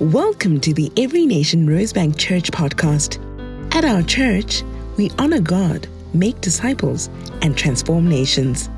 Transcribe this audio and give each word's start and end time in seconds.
Welcome 0.00 0.58
to 0.62 0.74
the 0.74 0.90
Every 0.96 1.24
Nation 1.24 1.68
Rosebank 1.68 2.18
Church 2.18 2.50
podcast. 2.50 3.20
At 3.76 3.84
our 3.84 4.02
church, 4.02 4.64
we 4.96 5.08
honor 5.20 5.40
God, 5.40 5.86
make 6.12 6.40
disciples, 6.40 7.08
and 7.42 7.56
transform 7.56 8.08
nations. 8.08 8.68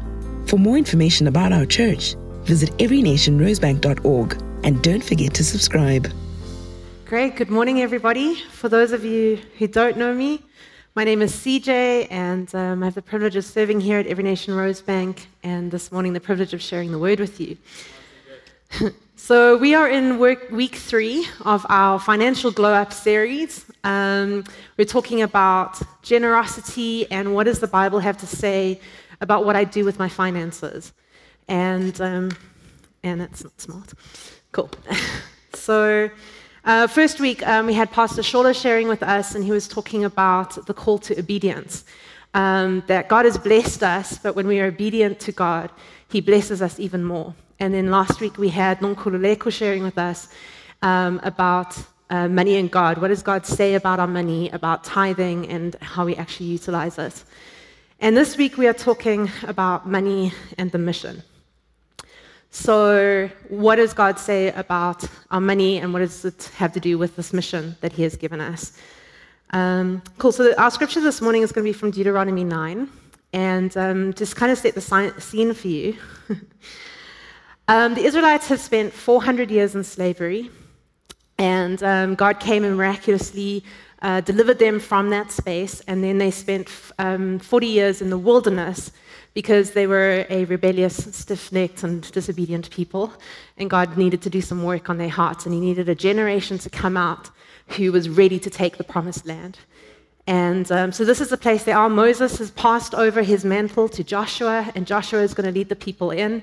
For 0.44 0.58
more 0.58 0.76
information 0.76 1.26
about 1.26 1.54
our 1.54 1.64
church, 1.64 2.16
visit 2.42 2.68
everynationrosebank.org 2.76 4.42
and 4.62 4.82
don't 4.82 5.02
forget 5.02 5.32
to 5.32 5.42
subscribe. 5.42 6.12
Great. 7.06 7.36
Good 7.36 7.48
morning, 7.48 7.80
everybody. 7.80 8.34
For 8.34 8.68
those 8.68 8.92
of 8.92 9.02
you 9.02 9.38
who 9.56 9.68
don't 9.68 9.96
know 9.96 10.12
me, 10.12 10.42
my 10.94 11.04
name 11.04 11.22
is 11.22 11.32
CJ, 11.32 12.08
and 12.10 12.54
um, 12.54 12.82
I 12.82 12.86
have 12.88 12.94
the 12.94 13.00
privilege 13.00 13.36
of 13.36 13.46
serving 13.46 13.80
here 13.80 13.98
at 13.98 14.06
Every 14.06 14.24
Nation 14.24 14.52
Rosebank, 14.52 15.24
and 15.42 15.70
this 15.70 15.90
morning, 15.90 16.12
the 16.12 16.20
privilege 16.20 16.52
of 16.52 16.60
sharing 16.60 16.92
the 16.92 16.98
word 16.98 17.20
with 17.20 17.40
you. 17.40 17.56
so, 19.18 19.56
we 19.56 19.74
are 19.74 19.88
in 19.88 20.18
work, 20.18 20.50
week 20.50 20.74
three 20.74 21.26
of 21.46 21.64
our 21.70 21.98
financial 21.98 22.50
glow 22.50 22.74
up 22.74 22.92
series. 22.92 23.64
Um, 23.82 24.44
we're 24.76 24.84
talking 24.84 25.22
about 25.22 25.80
generosity 26.02 27.10
and 27.10 27.34
what 27.34 27.44
does 27.44 27.58
the 27.58 27.66
Bible 27.66 27.98
have 27.98 28.18
to 28.18 28.26
say 28.26 28.78
about 29.22 29.46
what 29.46 29.56
I 29.56 29.64
do 29.64 29.86
with 29.86 29.98
my 29.98 30.10
finances. 30.10 30.92
And, 31.48 31.98
um, 31.98 32.30
and 33.02 33.18
that's 33.18 33.42
not 33.42 33.58
smart. 33.58 33.94
Cool. 34.52 34.70
so, 35.54 36.10
uh, 36.66 36.86
first 36.86 37.18
week, 37.18 37.46
um, 37.46 37.64
we 37.64 37.72
had 37.72 37.90
Pastor 37.90 38.20
Shola 38.20 38.54
sharing 38.54 38.86
with 38.86 39.02
us, 39.02 39.34
and 39.34 39.42
he 39.42 39.50
was 39.50 39.66
talking 39.66 40.04
about 40.04 40.66
the 40.66 40.74
call 40.74 40.98
to 40.98 41.18
obedience. 41.18 41.84
Um, 42.34 42.82
that 42.86 43.08
God 43.08 43.24
has 43.24 43.38
blessed 43.38 43.82
us, 43.82 44.18
but 44.18 44.36
when 44.36 44.46
we 44.46 44.60
are 44.60 44.66
obedient 44.66 45.18
to 45.20 45.32
God, 45.32 45.70
He 46.10 46.20
blesses 46.20 46.60
us 46.60 46.78
even 46.78 47.02
more. 47.02 47.34
And 47.58 47.72
then 47.72 47.90
last 47.90 48.20
week, 48.20 48.36
we 48.38 48.48
had 48.50 48.80
Nonkululeko 48.80 49.50
sharing 49.50 49.82
with 49.82 49.98
us 49.98 50.28
um, 50.82 51.20
about 51.22 51.76
uh, 52.10 52.28
money 52.28 52.56
and 52.56 52.70
God. 52.70 52.98
What 52.98 53.08
does 53.08 53.22
God 53.22 53.46
say 53.46 53.74
about 53.74 53.98
our 53.98 54.06
money, 54.06 54.50
about 54.50 54.84
tithing, 54.84 55.48
and 55.48 55.74
how 55.80 56.04
we 56.04 56.14
actually 56.16 56.46
utilize 56.46 56.98
it? 56.98 57.24
And 57.98 58.16
this 58.16 58.36
week, 58.36 58.58
we 58.58 58.66
are 58.66 58.74
talking 58.74 59.30
about 59.44 59.88
money 59.88 60.32
and 60.58 60.70
the 60.70 60.78
mission. 60.78 61.22
So, 62.50 63.30
what 63.48 63.76
does 63.76 63.92
God 63.92 64.18
say 64.18 64.52
about 64.52 65.04
our 65.30 65.40
money 65.40 65.78
and 65.78 65.92
what 65.92 66.00
does 66.00 66.24
it 66.24 66.50
have 66.56 66.72
to 66.72 66.80
do 66.80 66.98
with 66.98 67.16
this 67.16 67.32
mission 67.32 67.76
that 67.80 67.92
He 67.92 68.02
has 68.02 68.16
given 68.16 68.40
us? 68.40 68.78
Um, 69.50 70.02
cool. 70.18 70.32
So, 70.32 70.54
our 70.56 70.70
scripture 70.70 71.00
this 71.00 71.20
morning 71.20 71.42
is 71.42 71.52
going 71.52 71.64
to 71.64 71.68
be 71.68 71.78
from 71.78 71.90
Deuteronomy 71.90 72.44
9 72.44 72.88
and 73.32 73.76
um, 73.76 74.12
just 74.14 74.36
kind 74.36 74.52
of 74.52 74.58
set 74.58 74.74
the 74.74 75.12
scene 75.18 75.54
for 75.54 75.68
you. 75.68 75.96
um, 77.68 77.94
the 77.94 78.04
Israelites 78.04 78.48
have 78.48 78.60
spent 78.60 78.92
400 78.92 79.50
years 79.50 79.74
in 79.74 79.84
slavery, 79.84 80.50
and 81.38 81.82
um, 81.82 82.14
God 82.14 82.40
came 82.40 82.64
and 82.64 82.76
miraculously 82.76 83.64
uh, 84.02 84.20
delivered 84.20 84.58
them 84.58 84.78
from 84.78 85.10
that 85.10 85.32
space, 85.32 85.80
and 85.88 86.02
then 86.02 86.18
they 86.18 86.30
spent 86.30 86.70
um, 86.98 87.38
40 87.38 87.66
years 87.66 88.02
in 88.02 88.10
the 88.10 88.18
wilderness 88.18 88.92
because 89.34 89.72
they 89.72 89.86
were 89.86 90.24
a 90.30 90.44
rebellious, 90.46 90.96
stiff 91.14 91.52
necked, 91.52 91.82
and 91.82 92.10
disobedient 92.12 92.70
people. 92.70 93.12
And 93.58 93.68
God 93.68 93.96
needed 93.96 94.22
to 94.22 94.30
do 94.30 94.40
some 94.40 94.62
work 94.62 94.88
on 94.88 94.98
their 94.98 95.08
hearts, 95.08 95.44
and 95.44 95.54
He 95.54 95.60
needed 95.60 95.88
a 95.88 95.94
generation 95.94 96.58
to 96.58 96.70
come 96.70 96.96
out 96.96 97.30
who 97.68 97.92
was 97.92 98.08
ready 98.08 98.38
to 98.38 98.48
take 98.48 98.76
the 98.76 98.84
promised 98.84 99.26
land. 99.26 99.58
And 100.26 100.70
um, 100.72 100.92
so 100.92 101.04
this 101.04 101.20
is 101.20 101.30
the 101.30 101.36
place 101.36 101.64
they 101.64 101.72
are. 101.72 101.88
Moses 101.88 102.38
has 102.38 102.50
passed 102.52 102.94
over 102.94 103.22
his 103.22 103.44
mantle 103.44 103.88
to 103.90 104.02
Joshua, 104.02 104.72
and 104.74 104.86
Joshua 104.86 105.22
is 105.22 105.34
going 105.34 105.46
to 105.46 105.52
lead 105.52 105.68
the 105.68 105.76
people 105.76 106.10
in. 106.10 106.42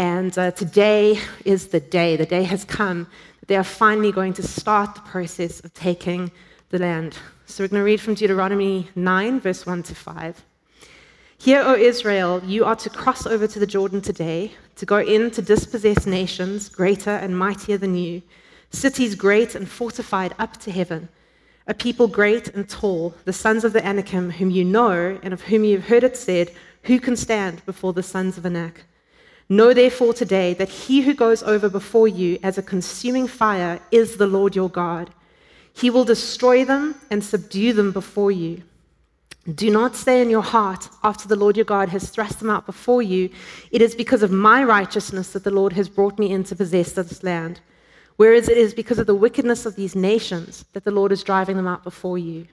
And 0.00 0.38
uh, 0.38 0.50
today 0.52 1.20
is 1.44 1.68
the 1.68 1.78
day. 1.78 2.16
The 2.16 2.24
day 2.24 2.44
has 2.44 2.64
come 2.64 3.06
they 3.48 3.56
are 3.56 3.62
finally 3.62 4.12
going 4.12 4.32
to 4.32 4.42
start 4.42 4.94
the 4.94 5.02
process 5.02 5.60
of 5.60 5.74
taking 5.74 6.32
the 6.70 6.78
land. 6.78 7.18
So 7.44 7.62
we're 7.62 7.68
going 7.68 7.80
to 7.80 7.84
read 7.84 8.00
from 8.00 8.14
Deuteronomy 8.14 8.88
9, 8.94 9.40
verse 9.40 9.66
1 9.66 9.82
to 9.82 9.94
5. 9.94 10.42
Hear, 11.36 11.60
O 11.66 11.74
Israel, 11.74 12.40
you 12.46 12.64
are 12.64 12.76
to 12.76 12.88
cross 12.88 13.26
over 13.26 13.46
to 13.46 13.58
the 13.58 13.66
Jordan 13.66 14.00
today, 14.00 14.52
to 14.76 14.86
go 14.86 15.00
in 15.00 15.30
to 15.32 15.42
dispossess 15.42 16.06
nations 16.06 16.70
greater 16.70 17.10
and 17.10 17.38
mightier 17.38 17.76
than 17.76 17.94
you, 17.94 18.22
cities 18.70 19.14
great 19.14 19.54
and 19.54 19.68
fortified 19.68 20.34
up 20.38 20.56
to 20.60 20.70
heaven, 20.70 21.10
a 21.66 21.74
people 21.74 22.08
great 22.08 22.48
and 22.48 22.70
tall, 22.70 23.14
the 23.26 23.34
sons 23.34 23.64
of 23.64 23.74
the 23.74 23.86
Anakim, 23.86 24.30
whom 24.30 24.48
you 24.48 24.64
know, 24.64 25.18
and 25.22 25.34
of 25.34 25.42
whom 25.42 25.62
you 25.62 25.76
have 25.76 25.88
heard 25.88 26.04
it 26.04 26.16
said, 26.16 26.52
Who 26.84 26.98
can 27.00 27.16
stand 27.16 27.66
before 27.66 27.92
the 27.92 28.02
sons 28.02 28.38
of 28.38 28.46
Anak? 28.46 28.86
Know 29.52 29.74
therefore 29.74 30.14
today 30.14 30.54
that 30.54 30.68
he 30.68 31.00
who 31.00 31.12
goes 31.12 31.42
over 31.42 31.68
before 31.68 32.06
you 32.06 32.38
as 32.40 32.56
a 32.56 32.62
consuming 32.62 33.26
fire 33.26 33.80
is 33.90 34.16
the 34.16 34.28
Lord 34.28 34.54
your 34.54 34.70
God. 34.70 35.10
He 35.72 35.90
will 35.90 36.04
destroy 36.04 36.64
them 36.64 36.94
and 37.10 37.22
subdue 37.22 37.72
them 37.72 37.90
before 37.90 38.30
you. 38.30 38.62
Do 39.52 39.68
not 39.68 39.96
say 39.96 40.22
in 40.22 40.30
your 40.30 40.42
heart, 40.42 40.88
after 41.02 41.26
the 41.26 41.34
Lord 41.34 41.56
your 41.56 41.64
God 41.64 41.88
has 41.88 42.10
thrust 42.10 42.38
them 42.38 42.48
out 42.48 42.64
before 42.64 43.02
you, 43.02 43.28
it 43.72 43.82
is 43.82 43.96
because 43.96 44.22
of 44.22 44.30
my 44.30 44.62
righteousness 44.62 45.32
that 45.32 45.42
the 45.42 45.50
Lord 45.50 45.72
has 45.72 45.88
brought 45.88 46.16
me 46.16 46.30
in 46.30 46.44
to 46.44 46.54
possess 46.54 46.92
this 46.92 47.24
land. 47.24 47.58
Whereas 48.18 48.48
it 48.48 48.56
is 48.56 48.72
because 48.72 49.00
of 49.00 49.08
the 49.08 49.16
wickedness 49.16 49.66
of 49.66 49.74
these 49.74 49.96
nations 49.96 50.64
that 50.74 50.84
the 50.84 50.92
Lord 50.92 51.10
is 51.10 51.24
driving 51.24 51.56
them 51.56 51.66
out 51.66 51.82
before 51.82 52.18
you. 52.18 52.46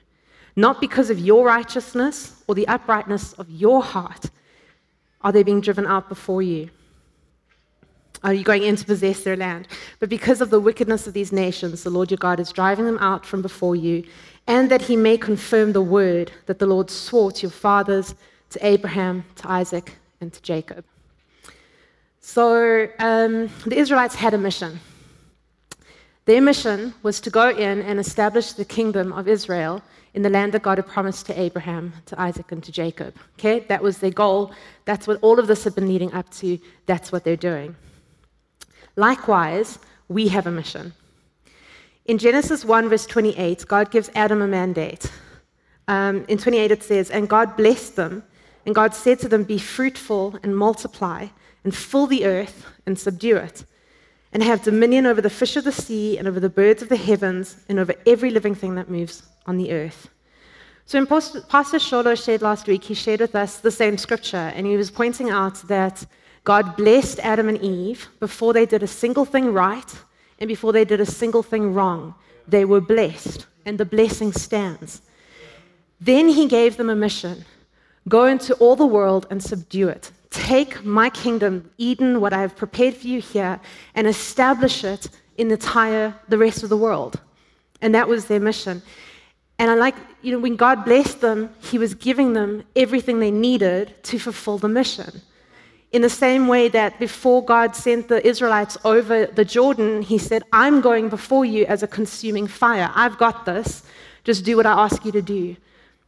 Not 0.55 0.81
because 0.81 1.11
of 1.11 1.19
your 1.19 1.45
righteousness 1.45 2.41
or 2.47 2.55
the 2.55 2.67
uprightness 2.67 3.33
of 3.33 3.47
your 3.51 3.83
heart 3.83 4.31
are 5.21 5.31
they 5.31 5.43
being 5.43 5.61
driven 5.61 5.85
out 5.85 6.09
before 6.09 6.41
you. 6.41 6.71
Are 8.27 8.33
you 8.33 8.43
going 8.43 8.63
in 8.63 8.75
to 8.75 8.83
possess 8.83 9.23
their 9.23 9.37
land? 9.37 9.69
But 10.01 10.09
because 10.09 10.41
of 10.41 10.49
the 10.49 10.59
wickedness 10.59 11.07
of 11.07 11.13
these 11.13 11.31
nations, 11.31 11.83
the 11.83 11.89
Lord 11.89 12.11
your 12.11 12.17
God 12.17 12.41
is 12.41 12.51
driving 12.51 12.85
them 12.85 12.97
out 12.97 13.25
from 13.25 13.41
before 13.41 13.77
you 13.77 14.03
and 14.47 14.69
that 14.69 14.81
he 14.81 14.97
may 14.97 15.17
confirm 15.17 15.71
the 15.71 15.81
word 15.81 16.33
that 16.45 16.59
the 16.59 16.65
Lord 16.65 16.89
swore 16.89 17.31
to 17.31 17.43
your 17.43 17.51
fathers, 17.51 18.15
to 18.49 18.65
Abraham, 18.65 19.23
to 19.37 19.49
Isaac, 19.49 19.95
and 20.19 20.33
to 20.33 20.41
Jacob. 20.41 20.83
So 22.19 22.89
um, 22.99 23.49
the 23.65 23.77
Israelites 23.77 24.15
had 24.15 24.33
a 24.33 24.37
mission. 24.37 24.81
Their 26.25 26.41
mission 26.41 26.93
was 27.03 27.21
to 27.21 27.29
go 27.29 27.49
in 27.49 27.81
and 27.81 27.97
establish 27.97 28.51
the 28.51 28.65
kingdom 28.65 29.13
of 29.13 29.29
Israel 29.29 29.81
in 30.13 30.21
the 30.21 30.29
land 30.29 30.51
that 30.51 30.63
God 30.63 30.79
had 30.79 30.87
promised 30.87 31.27
to 31.27 31.39
Abraham, 31.39 31.93
to 32.07 32.19
Isaac, 32.19 32.51
and 32.51 32.61
to 32.65 32.73
Jacob. 32.73 33.15
Okay, 33.39 33.61
that 33.69 33.81
was 33.81 33.99
their 33.99 34.11
goal. 34.11 34.51
That's 34.83 35.07
what 35.07 35.17
all 35.21 35.39
of 35.39 35.47
this 35.47 35.63
had 35.63 35.75
been 35.75 35.87
leading 35.87 36.11
up 36.13 36.29
to. 36.31 36.59
That's 36.87 37.13
what 37.13 37.23
they're 37.23 37.37
doing. 37.37 37.73
Likewise, 38.97 39.77
we 40.09 40.27
have 40.29 40.47
a 40.47 40.51
mission. 40.51 40.93
In 42.05 42.17
Genesis 42.17 42.65
1, 42.65 42.89
verse 42.89 43.05
28, 43.05 43.65
God 43.67 43.91
gives 43.91 44.09
Adam 44.15 44.41
a 44.41 44.47
mandate. 44.47 45.11
Um, 45.87 46.25
in 46.27 46.39
28, 46.39 46.71
it 46.71 46.83
says, 46.83 47.11
And 47.11 47.29
God 47.29 47.55
blessed 47.55 47.95
them, 47.95 48.23
and 48.65 48.73
God 48.73 48.95
said 48.95 49.19
to 49.19 49.29
them, 49.29 49.43
Be 49.43 49.59
fruitful 49.59 50.39
and 50.41 50.57
multiply, 50.57 51.27
and 51.63 51.75
fill 51.75 52.07
the 52.07 52.25
earth 52.25 52.65
and 52.85 52.97
subdue 52.97 53.37
it, 53.37 53.65
and 54.33 54.41
have 54.41 54.63
dominion 54.63 55.05
over 55.05 55.21
the 55.21 55.29
fish 55.29 55.55
of 55.55 55.63
the 55.63 55.71
sea, 55.71 56.17
and 56.17 56.27
over 56.27 56.39
the 56.39 56.49
birds 56.49 56.81
of 56.81 56.89
the 56.89 56.97
heavens, 56.97 57.57
and 57.69 57.77
over 57.77 57.93
every 58.07 58.31
living 58.31 58.55
thing 58.55 58.75
that 58.75 58.89
moves 58.89 59.23
on 59.45 59.57
the 59.57 59.71
earth. 59.71 60.09
So, 60.85 61.05
Pastor 61.05 61.77
Sholo 61.77 62.15
shared 62.21 62.41
last 62.41 62.65
week, 62.65 62.85
he 62.85 62.93
shared 62.93 63.19
with 63.19 63.35
us 63.35 63.57
the 63.57 63.71
same 63.71 63.97
scripture, 63.97 64.51
and 64.55 64.65
he 64.65 64.75
was 64.75 64.89
pointing 64.89 65.29
out 65.29 65.55
that 65.67 66.05
God 66.47 66.77
blessed 66.77 67.19
Adam 67.19 67.49
and 67.49 67.61
Eve 67.61 68.07
before 68.21 68.53
they 68.53 68.65
did 68.65 68.81
a 68.81 68.87
single 68.87 69.25
thing 69.25 69.51
right 69.51 69.93
and 70.39 70.47
before 70.47 70.71
they 70.71 70.85
did 70.85 71.01
a 71.01 71.05
single 71.05 71.43
thing 71.43 71.73
wrong, 71.73 72.15
they 72.47 72.63
were 72.63 72.79
blessed, 72.79 73.45
and 73.65 73.77
the 73.77 73.83
blessing 73.83 74.31
stands. 74.31 75.01
Then 75.99 76.29
he 76.29 76.47
gave 76.47 76.77
them 76.77 76.89
a 76.89 76.95
mission 76.95 77.43
go 78.07 78.23
into 78.27 78.53
all 78.61 78.77
the 78.77 78.85
world 78.85 79.27
and 79.29 79.43
subdue 79.43 79.89
it. 79.89 80.09
Take 80.29 80.85
my 80.85 81.09
kingdom, 81.09 81.69
Eden, 81.77 82.21
what 82.21 82.31
I 82.31 82.39
have 82.39 82.55
prepared 82.55 82.95
for 82.95 83.07
you 83.07 83.19
here, 83.19 83.59
and 83.93 84.07
establish 84.07 84.85
it 84.85 85.09
in 85.35 85.49
the 85.49 85.55
entire, 85.55 86.15
the 86.29 86.37
rest 86.37 86.63
of 86.63 86.69
the 86.69 86.77
world. 86.77 87.19
And 87.81 87.93
that 87.93 88.07
was 88.07 88.27
their 88.27 88.39
mission. 88.39 88.81
And 89.59 89.69
I 89.69 89.73
like, 89.73 89.95
you 90.21 90.31
know, 90.31 90.39
when 90.39 90.55
God 90.55 90.85
blessed 90.85 91.19
them, 91.19 91.49
He 91.59 91.77
was 91.77 91.93
giving 91.93 92.31
them 92.31 92.63
everything 92.73 93.19
they 93.19 93.31
needed 93.31 94.01
to 94.03 94.17
fulfill 94.17 94.59
the 94.59 94.69
mission. 94.69 95.11
In 95.93 96.01
the 96.01 96.09
same 96.09 96.47
way 96.47 96.67
that 96.69 96.99
before 96.99 97.43
God 97.43 97.75
sent 97.75 98.09
the 98.09 98.25
Israelites 98.25 98.77
over 98.83 99.25
the 99.25 99.45
Jordan, 99.45 100.01
He 100.01 100.17
said, 100.17 100.43
I'm 100.51 100.81
going 100.81 101.07
before 101.07 101.45
you 101.45 101.65
as 101.65 101.81
a 101.81 101.87
consuming 101.87 102.47
fire. 102.47 102.91
I've 102.93 103.17
got 103.17 103.45
this. 103.45 103.83
Just 104.25 104.43
do 104.43 104.57
what 104.57 104.65
I 104.65 104.73
ask 104.73 105.05
you 105.05 105.13
to 105.13 105.21
do. 105.21 105.55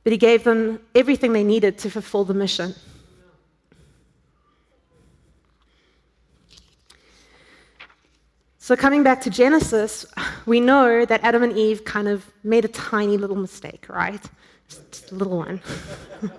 But 0.03 0.11
He 0.11 0.17
gave 0.17 0.43
them 0.43 0.79
everything 0.93 1.31
they 1.31 1.45
needed 1.45 1.77
to 1.79 1.89
fulfill 1.89 2.25
the 2.25 2.33
mission. 2.33 2.75
So, 8.57 8.75
coming 8.75 9.01
back 9.01 9.21
to 9.21 9.31
Genesis, 9.31 10.05
we 10.45 10.59
know 10.59 11.03
that 11.03 11.23
Adam 11.23 11.41
and 11.41 11.57
Eve 11.57 11.85
kind 11.85 12.07
of 12.07 12.23
made 12.43 12.65
a 12.65 12.67
tiny 12.67 13.17
little 13.17 13.35
mistake, 13.35 13.87
right? 13.89 14.23
Just 14.67 15.11
a 15.11 15.15
little 15.15 15.37
one. 15.37 15.59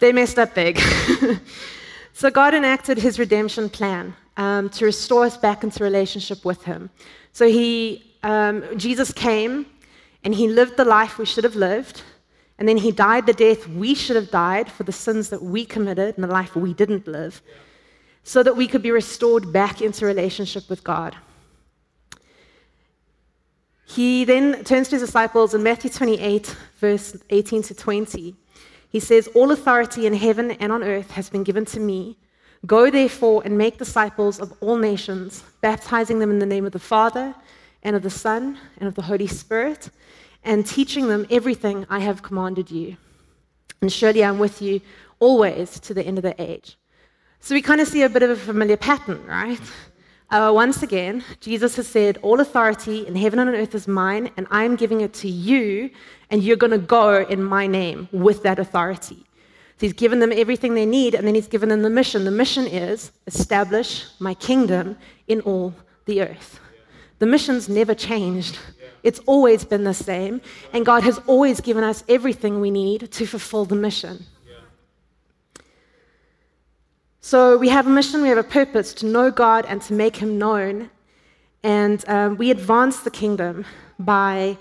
they 0.00 0.12
messed 0.12 0.38
up 0.38 0.54
big. 0.54 0.78
So 2.14 2.30
God 2.30 2.54
enacted 2.54 2.98
his 2.98 3.18
redemption 3.18 3.68
plan. 3.68 4.14
um, 4.36 4.68
to 4.70 4.84
restore 4.84 5.24
us 5.24 5.36
back 5.36 5.62
into 5.62 5.84
relationship 5.84 6.44
with 6.44 6.64
Him. 6.64 6.90
So 7.32 7.48
he, 7.48 8.14
um, 8.22 8.64
Jesus 8.76 9.12
came 9.12 9.66
and 10.22 10.34
he 10.34 10.48
lived 10.48 10.76
the 10.76 10.84
life 10.84 11.18
we 11.18 11.26
should 11.26 11.44
have 11.44 11.56
lived, 11.56 12.02
and 12.58 12.68
then 12.68 12.78
he 12.78 12.90
died 12.90 13.26
the 13.26 13.32
death 13.32 13.68
we 13.68 13.94
should 13.94 14.16
have 14.16 14.30
died 14.30 14.70
for 14.70 14.84
the 14.84 14.92
sins 14.92 15.28
that 15.28 15.42
we 15.42 15.64
committed 15.64 16.14
and 16.16 16.24
the 16.24 16.28
life 16.28 16.56
we 16.56 16.72
didn't 16.72 17.06
live, 17.06 17.42
so 18.22 18.42
that 18.42 18.56
we 18.56 18.66
could 18.66 18.82
be 18.82 18.90
restored 18.90 19.52
back 19.52 19.82
into 19.82 20.06
relationship 20.06 20.70
with 20.70 20.82
God. 20.82 21.14
He 23.86 24.24
then 24.24 24.64
turns 24.64 24.88
to 24.88 24.96
his 24.96 25.02
disciples 25.02 25.52
in 25.52 25.62
Matthew 25.62 25.90
28, 25.90 26.56
verse 26.80 27.16
18 27.28 27.62
to 27.64 27.74
20. 27.74 28.34
He 28.94 29.00
says, 29.00 29.26
All 29.34 29.50
authority 29.50 30.06
in 30.06 30.14
heaven 30.14 30.52
and 30.52 30.70
on 30.70 30.84
earth 30.84 31.10
has 31.10 31.28
been 31.28 31.42
given 31.42 31.64
to 31.64 31.80
me. 31.80 32.16
Go 32.64 32.90
therefore 32.92 33.42
and 33.44 33.58
make 33.58 33.76
disciples 33.76 34.38
of 34.38 34.52
all 34.60 34.76
nations, 34.76 35.42
baptizing 35.60 36.20
them 36.20 36.30
in 36.30 36.38
the 36.38 36.46
name 36.46 36.64
of 36.64 36.70
the 36.70 36.78
Father 36.78 37.34
and 37.82 37.96
of 37.96 38.04
the 38.04 38.08
Son 38.08 38.56
and 38.78 38.86
of 38.86 38.94
the 38.94 39.02
Holy 39.02 39.26
Spirit, 39.26 39.90
and 40.44 40.64
teaching 40.64 41.08
them 41.08 41.26
everything 41.28 41.84
I 41.90 41.98
have 41.98 42.22
commanded 42.22 42.70
you. 42.70 42.96
And 43.80 43.92
surely 43.92 44.22
I'm 44.22 44.38
with 44.38 44.62
you 44.62 44.80
always 45.18 45.80
to 45.80 45.92
the 45.92 46.04
end 46.04 46.18
of 46.18 46.22
the 46.22 46.40
age. 46.40 46.78
So 47.40 47.56
we 47.56 47.62
kind 47.62 47.80
of 47.80 47.88
see 47.88 48.02
a 48.02 48.08
bit 48.08 48.22
of 48.22 48.30
a 48.30 48.36
familiar 48.36 48.76
pattern, 48.76 49.26
right? 49.26 49.60
Uh, 50.34 50.50
once 50.52 50.82
again, 50.82 51.22
Jesus 51.38 51.76
has 51.76 51.86
said, 51.86 52.18
All 52.20 52.40
authority 52.40 53.06
in 53.06 53.14
heaven 53.14 53.38
and 53.38 53.50
on 53.50 53.54
earth 53.54 53.72
is 53.72 53.86
mine, 53.86 54.32
and 54.36 54.48
I'm 54.50 54.74
giving 54.74 55.00
it 55.00 55.14
to 55.22 55.28
you, 55.28 55.90
and 56.28 56.42
you're 56.42 56.56
going 56.56 56.72
to 56.72 56.78
go 56.78 57.18
in 57.18 57.40
my 57.40 57.68
name 57.68 58.08
with 58.10 58.42
that 58.42 58.58
authority. 58.58 59.24
So 59.76 59.86
he's 59.86 59.92
given 59.92 60.18
them 60.18 60.32
everything 60.32 60.74
they 60.74 60.86
need, 60.86 61.14
and 61.14 61.24
then 61.24 61.36
he's 61.36 61.46
given 61.46 61.68
them 61.68 61.82
the 61.82 61.88
mission. 61.88 62.24
The 62.24 62.32
mission 62.32 62.66
is 62.66 63.12
establish 63.28 64.06
my 64.18 64.34
kingdom 64.34 64.96
in 65.28 65.40
all 65.42 65.72
the 66.06 66.22
earth. 66.22 66.58
The 67.20 67.26
mission's 67.26 67.68
never 67.68 67.94
changed. 67.94 68.58
It's 69.04 69.20
always 69.26 69.64
been 69.64 69.84
the 69.84 69.94
same, 69.94 70.40
and 70.72 70.84
God 70.84 71.04
has 71.04 71.20
always 71.28 71.60
given 71.60 71.84
us 71.84 72.02
everything 72.08 72.60
we 72.60 72.72
need 72.72 73.12
to 73.12 73.24
fulfill 73.24 73.66
the 73.66 73.76
mission. 73.76 74.26
So 77.26 77.56
we 77.56 77.70
have 77.70 77.86
a 77.86 77.88
mission, 77.88 78.20
we 78.20 78.28
have 78.28 78.36
a 78.36 78.42
purpose 78.42 78.92
to 79.00 79.06
know 79.06 79.30
God 79.30 79.64
and 79.64 79.80
to 79.84 79.94
make 79.94 80.14
Him 80.14 80.36
known. 80.36 80.90
And 81.62 82.06
um, 82.06 82.36
we 82.36 82.50
advance 82.50 83.00
the 83.00 83.10
kingdom 83.10 83.64
by 83.98 84.58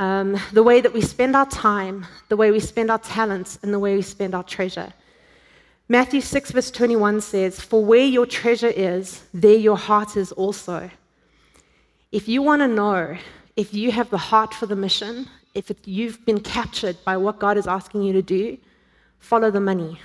um, 0.00 0.36
the 0.52 0.64
way 0.64 0.80
that 0.80 0.92
we 0.92 1.00
spend 1.00 1.36
our 1.36 1.46
time, 1.46 2.04
the 2.28 2.36
way 2.36 2.50
we 2.50 2.58
spend 2.58 2.90
our 2.90 2.98
talents, 2.98 3.60
and 3.62 3.72
the 3.72 3.78
way 3.78 3.94
we 3.94 4.02
spend 4.02 4.34
our 4.34 4.42
treasure. 4.42 4.92
Matthew 5.88 6.20
6, 6.20 6.50
verse 6.50 6.72
21 6.72 7.20
says, 7.20 7.60
For 7.60 7.84
where 7.84 8.04
your 8.04 8.26
treasure 8.26 8.72
is, 8.74 9.22
there 9.32 9.54
your 9.54 9.78
heart 9.78 10.16
is 10.16 10.32
also. 10.32 10.90
If 12.10 12.26
you 12.26 12.42
want 12.42 12.62
to 12.62 12.68
know 12.68 13.16
if 13.54 13.72
you 13.72 13.92
have 13.92 14.10
the 14.10 14.18
heart 14.18 14.54
for 14.54 14.66
the 14.66 14.74
mission, 14.74 15.28
if 15.54 15.70
it, 15.70 15.78
you've 15.84 16.26
been 16.26 16.40
captured 16.40 16.96
by 17.04 17.16
what 17.16 17.38
God 17.38 17.56
is 17.56 17.68
asking 17.68 18.02
you 18.02 18.12
to 18.12 18.22
do, 18.22 18.58
follow 19.20 19.52
the 19.52 19.60
money. 19.60 20.00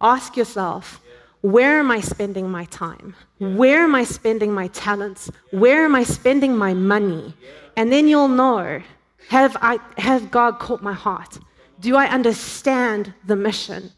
Ask 0.00 0.36
yourself, 0.36 1.00
where 1.40 1.78
am 1.78 1.90
I 1.90 2.00
spending 2.00 2.50
my 2.50 2.64
time? 2.66 3.14
Where 3.38 3.82
am 3.82 3.94
I 3.94 4.04
spending 4.04 4.52
my 4.52 4.68
talents? 4.68 5.30
Where 5.50 5.84
am 5.84 5.94
I 5.94 6.02
spending 6.02 6.56
my 6.56 6.74
money? 6.74 7.34
And 7.76 7.92
then 7.92 8.08
you'll 8.08 8.28
know 8.28 8.82
have, 9.28 9.56
I, 9.60 9.78
have 9.98 10.30
God 10.30 10.58
caught 10.58 10.82
my 10.82 10.92
heart? 10.92 11.38
Do 11.80 11.96
I 11.96 12.06
understand 12.06 13.12
the 13.26 13.36
mission? 13.36 13.92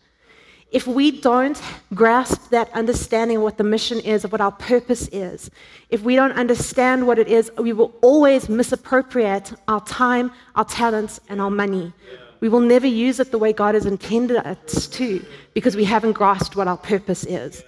If 0.70 0.86
we 0.86 1.20
don't 1.20 1.60
grasp 1.94 2.50
that 2.50 2.70
understanding 2.74 3.38
of 3.38 3.42
what 3.42 3.56
the 3.56 3.64
mission 3.64 4.00
is, 4.00 4.24
of 4.24 4.32
what 4.32 4.40
our 4.42 4.52
purpose 4.52 5.08
is, 5.08 5.50
if 5.88 6.02
we 6.02 6.14
don't 6.14 6.32
understand 6.32 7.06
what 7.06 7.18
it 7.18 7.28
is, 7.28 7.50
we 7.56 7.72
will 7.72 7.94
always 8.02 8.48
misappropriate 8.50 9.52
our 9.66 9.82
time, 9.84 10.30
our 10.54 10.66
talents, 10.66 11.20
and 11.30 11.40
our 11.40 11.50
money. 11.50 11.94
We 12.40 12.48
will 12.48 12.60
never 12.60 12.86
use 12.86 13.20
it 13.20 13.30
the 13.30 13.38
way 13.38 13.52
God 13.52 13.74
has 13.74 13.86
intended 13.86 14.36
us 14.36 14.86
to 14.88 15.24
because 15.54 15.76
we 15.76 15.84
haven't 15.84 16.12
grasped 16.12 16.56
what 16.56 16.68
our 16.68 16.76
purpose 16.76 17.24
is. 17.24 17.64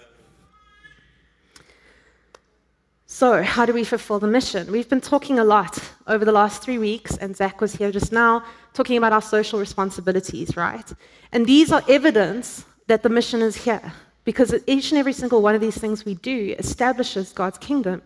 So, 3.07 3.43
how 3.43 3.67
do 3.67 3.73
we 3.73 3.83
fulfill 3.83 4.21
the 4.21 4.29
mission? 4.29 4.71
We've 4.71 4.89
been 4.89 5.01
talking 5.01 5.41
a 5.41 5.45
lot 5.45 5.79
over 6.07 6.25
the 6.25 6.31
last 6.31 6.63
three 6.63 6.79
weeks, 6.79 7.17
and 7.17 7.37
Zach 7.37 7.61
was 7.61 7.73
here 7.73 7.91
just 7.91 8.13
now 8.13 8.45
talking 8.73 8.97
about 8.97 9.13
our 9.13 9.21
social 9.21 9.59
responsibilities, 9.59 10.57
right? 10.57 10.91
And 11.33 11.45
these 11.45 11.73
are 11.73 11.83
evidence 11.89 12.65
that 12.87 13.03
the 13.03 13.09
mission 13.09 13.43
is 13.43 13.57
here 13.57 13.93
because 14.25 14.55
each 14.69 14.93
and 14.93 14.99
every 14.99 15.13
single 15.13 15.43
one 15.43 15.57
of 15.57 15.61
these 15.61 15.77
things 15.77 16.05
we 16.05 16.15
do 16.15 16.55
establishes 16.59 17.33
God's 17.33 17.59
kingdom 17.59 18.01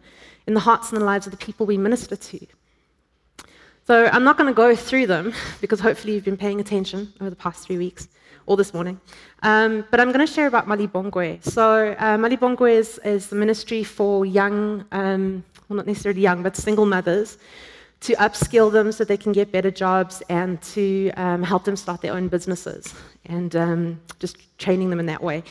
in 0.46 0.54
the 0.54 0.60
hearts 0.60 0.90
and 0.90 0.98
the 1.00 1.04
lives 1.04 1.26
of 1.26 1.32
the 1.32 1.44
people 1.44 1.66
we 1.66 1.76
minister 1.76 2.16
to. 2.16 2.46
So 3.86 4.06
I'm 4.06 4.24
not 4.24 4.38
going 4.38 4.48
to 4.48 4.54
go 4.54 4.74
through 4.74 5.08
them 5.08 5.34
because 5.60 5.78
hopefully 5.78 6.14
you've 6.14 6.24
been 6.24 6.38
paying 6.38 6.60
attention 6.60 7.12
over 7.20 7.28
the 7.28 7.36
past 7.36 7.66
three 7.66 7.76
weeks 7.76 8.08
or 8.46 8.56
this 8.56 8.72
morning. 8.72 8.98
Um, 9.42 9.84
but 9.90 10.00
I'm 10.00 10.10
going 10.10 10.26
to 10.26 10.32
share 10.32 10.46
about 10.46 10.66
Malibongwe. 10.66 11.44
So 11.44 11.94
uh, 11.98 12.16
Malibongwe 12.16 12.72
is, 12.72 12.98
is, 13.04 13.28
the 13.28 13.36
ministry 13.36 13.84
for 13.84 14.24
young, 14.24 14.84
um, 14.92 15.44
well, 15.68 15.76
not 15.76 15.86
necessarily 15.86 16.22
young, 16.22 16.42
but 16.42 16.56
single 16.56 16.86
mothers 16.86 17.36
to 18.00 18.14
upskill 18.14 18.72
them 18.72 18.90
so 18.90 19.04
they 19.04 19.16
can 19.18 19.32
get 19.32 19.52
better 19.52 19.70
jobs 19.70 20.22
and 20.28 20.60
to 20.62 21.10
um, 21.16 21.42
help 21.42 21.64
them 21.64 21.76
start 21.76 22.00
their 22.00 22.14
own 22.14 22.28
businesses 22.28 22.94
and 23.26 23.54
um, 23.56 24.00
just 24.18 24.36
training 24.58 24.88
them 24.90 25.00
in 25.00 25.06
that 25.06 25.22
way. 25.22 25.42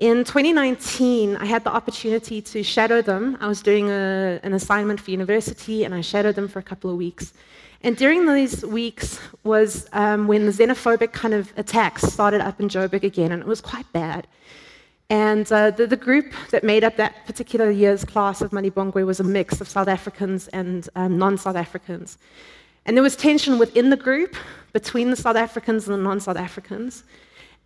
In 0.00 0.24
2019, 0.24 1.36
I 1.36 1.44
had 1.44 1.62
the 1.62 1.72
opportunity 1.72 2.42
to 2.42 2.64
shadow 2.64 3.00
them. 3.00 3.38
I 3.40 3.46
was 3.46 3.62
doing 3.62 3.90
a, 3.90 4.40
an 4.42 4.52
assignment 4.52 5.00
for 5.00 5.12
university, 5.12 5.84
and 5.84 5.94
I 5.94 6.00
shadowed 6.00 6.34
them 6.34 6.48
for 6.48 6.58
a 6.58 6.64
couple 6.64 6.90
of 6.90 6.96
weeks. 6.96 7.32
And 7.80 7.96
during 7.96 8.26
those 8.26 8.64
weeks 8.64 9.20
was 9.44 9.88
um, 9.92 10.26
when 10.26 10.46
the 10.46 10.52
xenophobic 10.52 11.12
kind 11.12 11.32
of 11.32 11.52
attacks 11.56 12.02
started 12.02 12.40
up 12.40 12.60
in 12.60 12.68
Joburg 12.68 13.04
again, 13.04 13.30
and 13.30 13.40
it 13.40 13.46
was 13.46 13.60
quite 13.60 13.90
bad. 13.92 14.26
And 15.10 15.50
uh, 15.52 15.70
the, 15.70 15.86
the, 15.86 15.96
group 15.96 16.32
that 16.50 16.64
made 16.64 16.82
up 16.82 16.96
that 16.96 17.24
particular 17.26 17.70
year's 17.70 18.04
class 18.04 18.40
of 18.40 18.50
Malibongwe 18.50 19.06
was 19.06 19.20
a 19.20 19.24
mix 19.24 19.60
of 19.60 19.68
South 19.68 19.86
Africans 19.86 20.48
and 20.48 20.88
um, 20.96 21.18
non 21.18 21.38
South 21.38 21.56
Africans. 21.56 22.18
And 22.86 22.96
there 22.96 23.02
was 23.02 23.14
tension 23.14 23.58
within 23.58 23.90
the 23.90 23.96
group 23.96 24.34
between 24.72 25.10
the 25.10 25.16
South 25.16 25.36
Africans 25.36 25.86
and 25.86 25.94
the 25.94 26.02
non 26.02 26.18
South 26.18 26.38
Africans. 26.38 27.04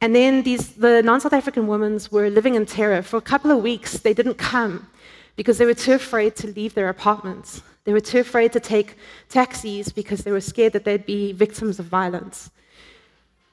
And 0.00 0.14
then 0.14 0.42
these, 0.42 0.74
the 0.74 1.02
non 1.02 1.20
South 1.20 1.32
African 1.32 1.66
women 1.66 1.98
were 2.10 2.30
living 2.30 2.54
in 2.54 2.66
terror. 2.66 3.02
For 3.02 3.16
a 3.16 3.22
couple 3.22 3.50
of 3.50 3.62
weeks, 3.62 3.98
they 3.98 4.14
didn't 4.14 4.34
come 4.34 4.88
because 5.36 5.58
they 5.58 5.66
were 5.66 5.74
too 5.74 5.94
afraid 5.94 6.36
to 6.36 6.48
leave 6.48 6.74
their 6.74 6.88
apartments. 6.88 7.62
They 7.84 7.92
were 7.92 8.00
too 8.00 8.20
afraid 8.20 8.52
to 8.52 8.60
take 8.60 8.96
taxis 9.28 9.90
because 9.90 10.20
they 10.20 10.30
were 10.30 10.40
scared 10.40 10.72
that 10.74 10.84
they'd 10.84 11.06
be 11.06 11.32
victims 11.32 11.78
of 11.78 11.86
violence. 11.86 12.50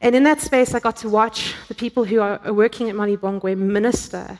And 0.02 0.16
in 0.16 0.24
that 0.24 0.42
space, 0.42 0.74
I 0.74 0.80
got 0.80 0.98
to 0.98 1.10
watch 1.10 1.56
the 1.68 1.76
people 1.76 2.04
who 2.04 2.20
are 2.20 2.40
working 2.52 2.90
at 2.90 2.96
Malibongwe 2.96 3.58
minister, 3.58 4.40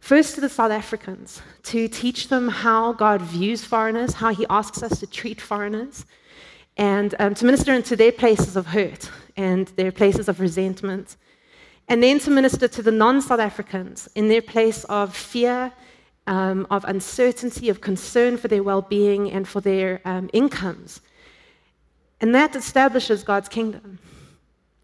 first 0.00 0.36
to 0.36 0.40
the 0.40 0.48
South 0.48 0.70
Africans, 0.70 1.42
to 1.64 1.88
teach 1.88 2.28
them 2.28 2.48
how 2.48 2.92
God 2.92 3.20
views 3.20 3.64
foreigners, 3.64 4.14
how 4.14 4.32
He 4.32 4.46
asks 4.48 4.82
us 4.82 5.00
to 5.00 5.06
treat 5.06 5.40
foreigners, 5.40 6.06
and 6.76 7.14
um, 7.18 7.34
to 7.34 7.44
minister 7.44 7.74
into 7.74 7.96
their 7.96 8.12
places 8.12 8.56
of 8.56 8.66
hurt 8.66 9.10
and 9.36 9.66
their 9.76 9.92
places 9.92 10.28
of 10.28 10.40
resentment 10.40 11.16
and 11.92 12.02
then 12.02 12.18
to 12.20 12.30
minister 12.30 12.66
to 12.68 12.80
the 12.80 12.90
non 12.90 13.20
South 13.20 13.38
Africans 13.38 14.08
in 14.14 14.28
their 14.28 14.40
place 14.40 14.84
of 14.84 15.14
fear, 15.14 15.70
um, 16.26 16.66
of 16.70 16.86
uncertainty, 16.86 17.68
of 17.68 17.82
concern 17.82 18.38
for 18.38 18.48
their 18.48 18.62
well 18.62 18.80
being 18.80 19.30
and 19.30 19.46
for 19.46 19.60
their 19.60 20.00
um, 20.06 20.30
incomes. 20.32 21.02
And 22.22 22.34
that 22.34 22.56
establishes 22.56 23.22
God's 23.22 23.50
kingdom. 23.50 23.98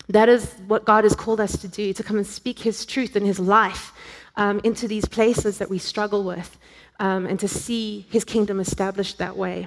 That 0.09 0.29
is 0.29 0.53
what 0.67 0.85
God 0.85 1.05
has 1.05 1.17
called 1.17 1.41
us 1.41 1.57
to 1.63 1.67
do, 1.67 1.95
to 1.95 2.03
come 2.03 2.19
and 2.19 2.27
speak 2.27 2.59
His 2.59 2.85
truth 2.85 3.17
and 3.17 3.25
His 3.25 3.41
life 3.41 3.95
um, 4.37 4.61
into 4.63 4.87
these 4.87 5.07
places 5.07 5.57
that 5.57 5.71
we 5.71 5.79
struggle 5.79 6.25
with, 6.25 6.59
um, 7.01 7.25
and 7.25 7.41
to 7.41 7.49
see 7.49 8.07
His 8.11 8.23
kingdom 8.23 8.61
established 8.61 9.17
that 9.17 9.35
way. 9.35 9.67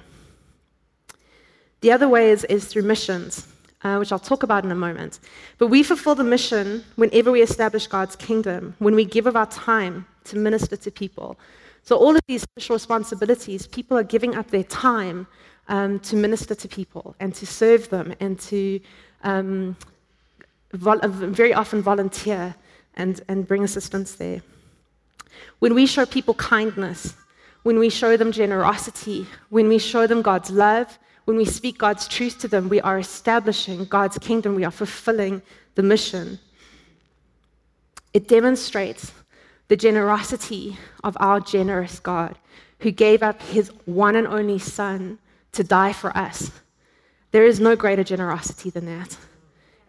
The 1.79 1.91
other 1.91 2.07
way 2.07 2.29
is, 2.29 2.43
is 2.43 2.65
through 2.65 2.83
missions 2.83 3.47
uh, 3.83 3.97
which 3.97 4.11
I'll 4.11 4.19
talk 4.19 4.43
about 4.43 4.63
in 4.63 4.71
a 4.71 4.75
moment. 4.75 5.19
But 5.57 5.67
we 5.67 5.83
fulfill 5.83 6.15
the 6.15 6.23
mission 6.23 6.83
whenever 6.95 7.31
we 7.31 7.41
establish 7.41 7.87
God's 7.87 8.15
kingdom, 8.15 8.75
when 8.79 8.95
we 8.95 9.05
give 9.05 9.27
of 9.27 9.35
our 9.35 9.47
time 9.47 10.05
to 10.25 10.37
minister 10.37 10.75
to 10.77 10.91
people. 10.91 11.37
So, 11.83 11.97
all 11.97 12.15
of 12.15 12.21
these 12.27 12.43
special 12.43 12.75
responsibilities, 12.75 13.65
people 13.67 13.97
are 13.97 14.03
giving 14.03 14.35
up 14.35 14.51
their 14.51 14.63
time 14.63 15.27
um, 15.67 15.99
to 16.01 16.15
minister 16.15 16.53
to 16.53 16.67
people 16.67 17.15
and 17.19 17.33
to 17.35 17.45
serve 17.45 17.89
them 17.89 18.13
and 18.19 18.39
to 18.41 18.79
um, 19.23 19.75
vol- 20.73 20.99
uh, 21.01 21.07
very 21.07 21.53
often 21.53 21.81
volunteer 21.81 22.55
and, 22.95 23.21
and 23.27 23.47
bring 23.47 23.63
assistance 23.63 24.15
there. 24.15 24.41
When 25.59 25.73
we 25.73 25.85
show 25.85 26.05
people 26.05 26.33
kindness, 26.35 27.15
when 27.63 27.79
we 27.79 27.89
show 27.89 28.17
them 28.17 28.31
generosity, 28.31 29.27
when 29.49 29.67
we 29.67 29.77
show 29.77 30.07
them 30.07 30.21
God's 30.21 30.51
love, 30.51 30.97
when 31.25 31.37
we 31.37 31.45
speak 31.45 31.77
God's 31.77 32.07
truth 32.07 32.39
to 32.39 32.47
them, 32.47 32.69
we 32.69 32.81
are 32.81 32.99
establishing 32.99 33.85
God's 33.85 34.17
kingdom, 34.17 34.55
we 34.55 34.65
are 34.65 34.71
fulfilling 34.71 35.41
the 35.75 35.83
mission. 35.83 36.39
It 38.13 38.27
demonstrates 38.27 39.11
the 39.67 39.77
generosity 39.77 40.77
of 41.03 41.15
our 41.19 41.39
generous 41.39 41.99
God 41.99 42.37
who 42.79 42.91
gave 42.91 43.23
up 43.23 43.41
his 43.43 43.69
one 43.85 44.15
and 44.15 44.27
only 44.27 44.59
Son 44.59 45.19
to 45.53 45.63
die 45.63 45.93
for 45.93 46.15
us. 46.17 46.51
There 47.31 47.45
is 47.45 47.59
no 47.59 47.75
greater 47.75 48.03
generosity 48.03 48.69
than 48.69 48.85
that. 48.87 49.17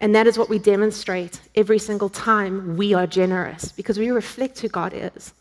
And 0.00 0.14
that 0.14 0.26
is 0.26 0.36
what 0.36 0.48
we 0.48 0.58
demonstrate 0.58 1.40
every 1.54 1.78
single 1.78 2.08
time 2.08 2.76
we 2.76 2.92
are 2.92 3.06
generous 3.06 3.72
because 3.72 3.98
we 3.98 4.10
reflect 4.10 4.60
who 4.60 4.68
God 4.68 4.92
is. 4.94 5.32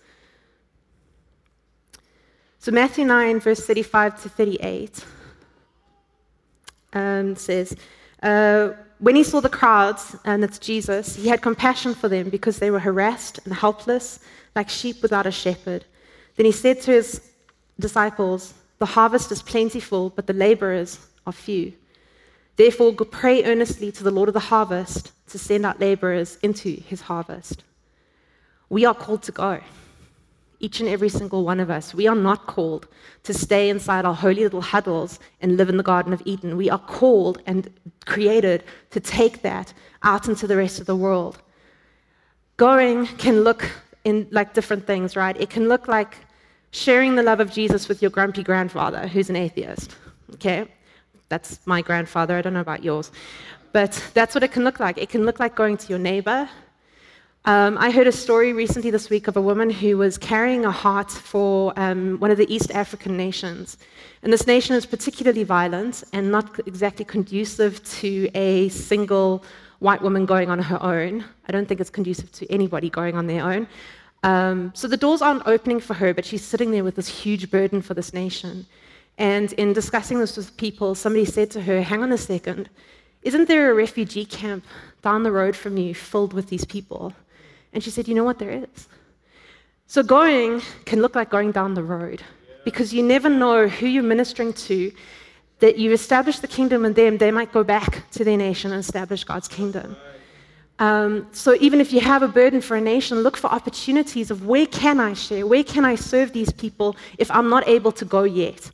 So, 2.59 2.71
Matthew 2.71 3.05
9, 3.05 3.39
verse 3.39 3.65
35 3.65 4.21
to 4.21 4.29
38 4.29 5.03
um, 6.93 7.35
says, 7.35 7.75
uh, 8.23 8.69
When 8.99 9.15
he 9.15 9.23
saw 9.23 9.39
the 9.41 9.49
crowds, 9.49 10.15
and 10.25 10.43
it's 10.43 10.59
Jesus, 10.59 11.15
he 11.15 11.27
had 11.27 11.41
compassion 11.41 11.93
for 11.93 12.09
them 12.09 12.29
because 12.29 12.59
they 12.59 12.71
were 12.71 12.79
harassed 12.79 13.39
and 13.45 13.53
helpless, 13.53 14.19
like 14.55 14.69
sheep 14.69 15.01
without 15.01 15.27
a 15.27 15.31
shepherd. 15.31 15.85
Then 16.35 16.45
he 16.45 16.51
said 16.51 16.81
to 16.81 16.91
his 16.91 17.31
disciples, 17.79 18.53
The 18.79 18.85
harvest 18.85 19.31
is 19.31 19.41
plentiful, 19.41 20.09
but 20.09 20.27
the 20.27 20.33
laborers 20.33 20.99
are 21.25 21.33
few. 21.33 21.73
Therefore, 22.57 22.93
pray 22.93 23.43
earnestly 23.43 23.91
to 23.93 24.03
the 24.03 24.11
Lord 24.11 24.29
of 24.29 24.33
the 24.33 24.39
harvest 24.39 25.11
to 25.29 25.39
send 25.39 25.65
out 25.65 25.79
laborers 25.79 26.37
into 26.43 26.69
his 26.69 27.01
harvest. 27.01 27.63
We 28.69 28.85
are 28.85 28.93
called 28.93 29.23
to 29.23 29.31
go 29.31 29.59
each 30.61 30.79
and 30.79 30.87
every 30.87 31.09
single 31.09 31.43
one 31.43 31.59
of 31.59 31.69
us. 31.69 31.93
We 31.93 32.07
are 32.07 32.15
not 32.15 32.47
called 32.47 32.87
to 33.23 33.33
stay 33.33 33.69
inside 33.69 34.05
our 34.05 34.13
holy 34.13 34.43
little 34.43 34.61
huddles 34.61 35.19
and 35.41 35.57
live 35.57 35.69
in 35.69 35.77
the 35.77 35.83
Garden 35.83 36.13
of 36.13 36.21
Eden. 36.25 36.55
We 36.55 36.69
are 36.69 36.79
called 36.79 37.41
and 37.45 37.69
created 38.05 38.63
to 38.91 38.99
take 38.99 39.41
that 39.41 39.73
out 40.03 40.27
into 40.27 40.47
the 40.47 40.55
rest 40.55 40.79
of 40.79 40.85
the 40.85 40.95
world. 40.95 41.41
Going 42.57 43.07
can 43.07 43.41
look 43.43 43.69
in 44.03 44.27
like 44.31 44.53
different 44.53 44.85
things, 44.85 45.15
right? 45.15 45.39
It 45.39 45.49
can 45.49 45.67
look 45.67 45.87
like 45.87 46.17
sharing 46.71 47.15
the 47.15 47.23
love 47.23 47.39
of 47.39 47.51
Jesus 47.51 47.89
with 47.89 48.01
your 48.01 48.11
grumpy 48.11 48.43
grandfather 48.43 49.07
who's 49.07 49.29
an 49.29 49.35
atheist. 49.35 49.95
Okay? 50.35 50.67
That's 51.29 51.59
my 51.65 51.81
grandfather. 51.81 52.37
I 52.37 52.41
don't 52.41 52.53
know 52.53 52.61
about 52.61 52.83
yours. 52.83 53.11
But 53.73 54.03
that's 54.13 54.35
what 54.35 54.43
it 54.43 54.51
can 54.51 54.63
look 54.63 54.79
like. 54.79 54.97
It 54.97 55.09
can 55.09 55.25
look 55.25 55.39
like 55.39 55.55
going 55.55 55.77
to 55.77 55.87
your 55.87 55.99
neighbor 55.99 56.49
um, 57.45 57.75
I 57.79 57.89
heard 57.89 58.05
a 58.05 58.11
story 58.11 58.53
recently 58.53 58.91
this 58.91 59.09
week 59.09 59.27
of 59.27 59.35
a 59.35 59.41
woman 59.41 59.71
who 59.71 59.97
was 59.97 60.15
carrying 60.19 60.63
a 60.63 60.71
heart 60.71 61.09
for 61.09 61.73
um, 61.75 62.19
one 62.19 62.29
of 62.29 62.37
the 62.37 62.53
East 62.53 62.69
African 62.69 63.17
nations. 63.17 63.79
And 64.21 64.31
this 64.31 64.45
nation 64.45 64.75
is 64.75 64.85
particularly 64.85 65.43
violent 65.43 66.03
and 66.13 66.31
not 66.31 66.59
exactly 66.67 67.03
conducive 67.03 67.83
to 67.99 68.29
a 68.35 68.69
single 68.69 69.43
white 69.79 70.03
woman 70.03 70.27
going 70.27 70.51
on 70.51 70.59
her 70.59 70.81
own. 70.83 71.25
I 71.47 71.51
don't 71.51 71.67
think 71.67 71.81
it's 71.81 71.89
conducive 71.89 72.31
to 72.33 72.51
anybody 72.51 72.91
going 72.91 73.15
on 73.15 73.25
their 73.25 73.43
own. 73.43 73.67
Um, 74.21 74.71
so 74.75 74.87
the 74.87 74.95
doors 74.95 75.23
aren't 75.23 75.47
opening 75.47 75.79
for 75.79 75.95
her, 75.95 76.13
but 76.13 76.25
she's 76.25 76.43
sitting 76.43 76.69
there 76.69 76.83
with 76.83 76.95
this 76.95 77.07
huge 77.07 77.49
burden 77.49 77.81
for 77.81 77.95
this 77.95 78.13
nation. 78.13 78.67
And 79.17 79.51
in 79.53 79.73
discussing 79.73 80.19
this 80.19 80.37
with 80.37 80.55
people, 80.57 80.93
somebody 80.93 81.25
said 81.25 81.49
to 81.51 81.61
her, 81.61 81.81
Hang 81.81 82.03
on 82.03 82.11
a 82.11 82.19
second, 82.19 82.69
isn't 83.23 83.47
there 83.47 83.71
a 83.71 83.73
refugee 83.73 84.25
camp 84.25 84.63
down 85.01 85.23
the 85.23 85.31
road 85.31 85.55
from 85.55 85.77
you 85.77 85.95
filled 85.95 86.33
with 86.33 86.49
these 86.49 86.65
people? 86.65 87.13
And 87.73 87.83
she 87.83 87.89
said, 87.89 88.07
You 88.07 88.15
know 88.15 88.23
what? 88.23 88.39
There 88.39 88.51
is. 88.51 88.87
So 89.87 90.03
going 90.03 90.61
can 90.85 91.01
look 91.01 91.15
like 91.15 91.29
going 91.29 91.51
down 91.51 91.73
the 91.73 91.83
road 91.83 92.23
because 92.63 92.93
you 92.93 93.03
never 93.03 93.29
know 93.29 93.67
who 93.67 93.87
you're 93.87 94.03
ministering 94.03 94.53
to. 94.53 94.91
That 95.59 95.77
you 95.77 95.91
establish 95.91 96.39
the 96.39 96.47
kingdom 96.47 96.85
in 96.85 96.93
them, 96.93 97.19
they 97.19 97.29
might 97.29 97.51
go 97.51 97.63
back 97.63 98.09
to 98.13 98.23
their 98.23 98.35
nation 98.35 98.71
and 98.71 98.79
establish 98.79 99.23
God's 99.23 99.47
kingdom. 99.47 99.95
Um, 100.79 101.27
so 101.31 101.55
even 101.59 101.79
if 101.79 101.93
you 101.93 101.99
have 101.99 102.23
a 102.23 102.27
burden 102.27 102.59
for 102.59 102.75
a 102.75 102.81
nation, 102.81 103.19
look 103.19 103.37
for 103.37 103.51
opportunities 103.51 104.31
of 104.31 104.47
where 104.47 104.65
can 104.65 104.99
I 104.99 105.13
share, 105.13 105.45
where 105.45 105.63
can 105.63 105.85
I 105.85 105.93
serve 105.93 106.33
these 106.33 106.51
people 106.51 106.95
if 107.19 107.29
I'm 107.29 107.49
not 107.49 107.67
able 107.67 107.91
to 107.91 108.05
go 108.05 108.23
yet. 108.23 108.71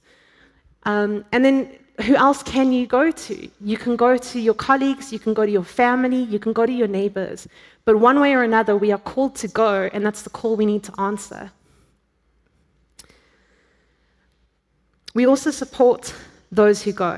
Um, 0.84 1.26
and 1.34 1.44
then 1.44 1.78
who 2.06 2.16
else 2.16 2.42
can 2.44 2.72
you 2.72 2.88
go 2.88 3.12
to? 3.12 3.50
You 3.60 3.78
can 3.78 3.98
go 3.98 4.16
to 4.16 4.40
your 4.40 4.54
colleagues, 4.54 5.12
you 5.12 5.20
can 5.20 5.34
go 5.34 5.46
to 5.46 5.52
your 5.52 5.66
family, 5.66 6.24
you 6.24 6.40
can 6.40 6.54
go 6.54 6.66
to 6.66 6.72
your 6.72 6.88
neighbors. 6.88 7.46
But 7.88 8.02
one 8.02 8.20
way 8.20 8.34
or 8.34 8.44
another, 8.44 8.76
we 8.76 8.92
are 8.92 8.98
called 8.98 9.34
to 9.36 9.48
go, 9.48 9.90
and 9.94 10.06
that's 10.06 10.24
the 10.24 10.30
call 10.30 10.58
we 10.58 10.66
need 10.66 10.84
to 10.84 10.94
answer. 11.00 11.50
We 15.14 15.26
also 15.26 15.52
support 15.52 16.14
those 16.52 16.82
who 16.82 16.92
go. 16.92 17.18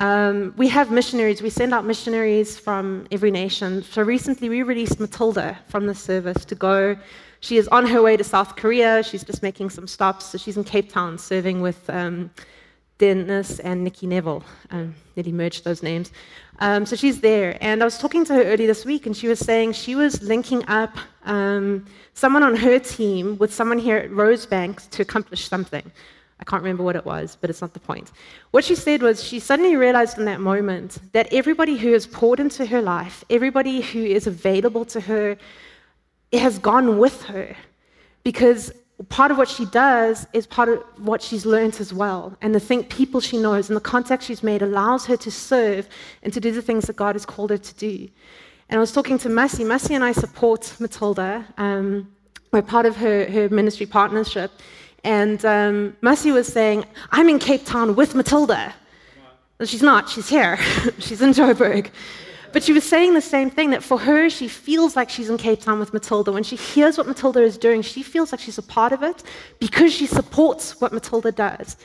Um, 0.00 0.52
we 0.58 0.68
have 0.68 0.90
missionaries, 0.90 1.40
we 1.40 1.48
send 1.48 1.72
out 1.72 1.86
missionaries 1.86 2.58
from 2.58 3.06
every 3.10 3.30
nation. 3.30 3.82
So 3.84 4.02
recently, 4.02 4.50
we 4.50 4.62
released 4.62 5.00
Matilda 5.00 5.58
from 5.68 5.86
the 5.86 5.94
service 5.94 6.44
to 6.44 6.54
go. 6.54 6.94
She 7.40 7.56
is 7.56 7.66
on 7.68 7.86
her 7.86 8.02
way 8.02 8.18
to 8.18 8.24
South 8.24 8.56
Korea. 8.56 9.02
She's 9.02 9.24
just 9.24 9.42
making 9.42 9.70
some 9.70 9.88
stops. 9.88 10.26
So 10.26 10.36
she's 10.36 10.58
in 10.58 10.64
Cape 10.64 10.92
Town 10.92 11.16
serving 11.16 11.62
with 11.62 11.88
um, 11.88 12.30
Dennis 12.98 13.60
and 13.60 13.82
Nikki 13.82 14.06
Neville. 14.06 14.44
Um, 14.70 14.94
nearly 15.16 15.32
merged 15.32 15.64
those 15.64 15.82
names. 15.82 16.12
Um, 16.60 16.86
so 16.86 16.96
she's 16.96 17.20
there. 17.20 17.58
And 17.60 17.82
I 17.82 17.84
was 17.84 17.98
talking 17.98 18.24
to 18.26 18.34
her 18.34 18.42
earlier 18.44 18.66
this 18.66 18.84
week, 18.84 19.06
and 19.06 19.16
she 19.16 19.28
was 19.28 19.38
saying 19.38 19.72
she 19.72 19.94
was 19.94 20.22
linking 20.22 20.64
up 20.68 20.96
um, 21.24 21.86
someone 22.14 22.42
on 22.42 22.56
her 22.56 22.78
team 22.78 23.36
with 23.38 23.52
someone 23.52 23.78
here 23.78 23.96
at 23.96 24.10
Rosebank 24.10 24.88
to 24.90 25.02
accomplish 25.02 25.48
something. 25.48 25.90
I 26.40 26.44
can't 26.44 26.62
remember 26.62 26.82
what 26.82 26.96
it 26.96 27.04
was, 27.04 27.36
but 27.40 27.48
it's 27.50 27.60
not 27.60 27.74
the 27.74 27.80
point. 27.80 28.10
What 28.50 28.64
she 28.64 28.74
said 28.74 29.02
was 29.02 29.22
she 29.22 29.38
suddenly 29.38 29.76
realized 29.76 30.18
in 30.18 30.24
that 30.26 30.40
moment 30.40 30.98
that 31.12 31.32
everybody 31.32 31.76
who 31.76 31.92
has 31.92 32.06
poured 32.06 32.40
into 32.40 32.66
her 32.66 32.82
life, 32.82 33.24
everybody 33.30 33.80
who 33.80 34.00
is 34.00 34.26
available 34.26 34.84
to 34.86 35.00
her, 35.00 35.36
has 36.32 36.58
gone 36.58 36.98
with 36.98 37.22
her 37.22 37.56
because 38.24 38.72
part 39.08 39.30
of 39.30 39.38
what 39.38 39.48
she 39.48 39.64
does 39.66 40.26
is 40.32 40.46
part 40.46 40.68
of 40.68 40.82
what 40.98 41.20
she's 41.20 41.44
learned 41.44 41.80
as 41.80 41.92
well. 41.92 42.36
And 42.40 42.54
the 42.54 42.60
thing, 42.60 42.84
people 42.84 43.20
she 43.20 43.38
knows 43.38 43.68
and 43.68 43.76
the 43.76 43.80
contacts 43.80 44.26
she's 44.26 44.42
made 44.42 44.62
allows 44.62 45.06
her 45.06 45.16
to 45.16 45.30
serve 45.30 45.88
and 46.22 46.32
to 46.32 46.40
do 46.40 46.52
the 46.52 46.62
things 46.62 46.86
that 46.86 46.96
God 46.96 47.14
has 47.14 47.26
called 47.26 47.50
her 47.50 47.58
to 47.58 47.74
do. 47.74 48.08
And 48.68 48.78
I 48.78 48.80
was 48.80 48.92
talking 48.92 49.18
to 49.18 49.28
Massey. 49.28 49.64
Massey 49.64 49.94
and 49.94 50.04
I 50.04 50.12
support 50.12 50.74
Matilda. 50.78 51.44
Um, 51.58 52.10
we're 52.52 52.62
part 52.62 52.86
of 52.86 52.96
her, 52.96 53.26
her 53.26 53.48
ministry 53.48 53.86
partnership. 53.86 54.52
And 55.02 55.44
um, 55.44 55.96
Massey 56.00 56.30
was 56.30 56.46
saying, 56.46 56.84
I'm 57.10 57.28
in 57.28 57.38
Cape 57.38 57.66
Town 57.66 57.96
with 57.96 58.14
Matilda. 58.14 58.74
She's 59.64 59.82
not, 59.82 60.08
she's 60.08 60.28
here. 60.28 60.56
she's 60.98 61.20
in 61.20 61.30
Joburg. 61.30 61.90
But 62.54 62.62
she 62.62 62.72
was 62.72 62.84
saying 62.84 63.14
the 63.14 63.20
same 63.20 63.50
thing 63.50 63.70
that 63.70 63.82
for 63.82 63.98
her, 63.98 64.30
she 64.30 64.46
feels 64.46 64.94
like 64.94 65.10
she's 65.10 65.28
in 65.28 65.38
Cape 65.38 65.60
Town 65.60 65.80
with 65.80 65.92
Matilda. 65.92 66.30
When 66.30 66.44
she 66.44 66.54
hears 66.54 66.96
what 66.96 67.08
Matilda 67.08 67.42
is 67.42 67.58
doing, 67.58 67.82
she 67.82 68.00
feels 68.04 68.30
like 68.30 68.40
she's 68.40 68.58
a 68.58 68.62
part 68.62 68.92
of 68.92 69.02
it 69.02 69.24
because 69.58 69.92
she 69.92 70.06
supports 70.06 70.80
what 70.80 70.92
Matilda 70.92 71.32
does. 71.32 71.76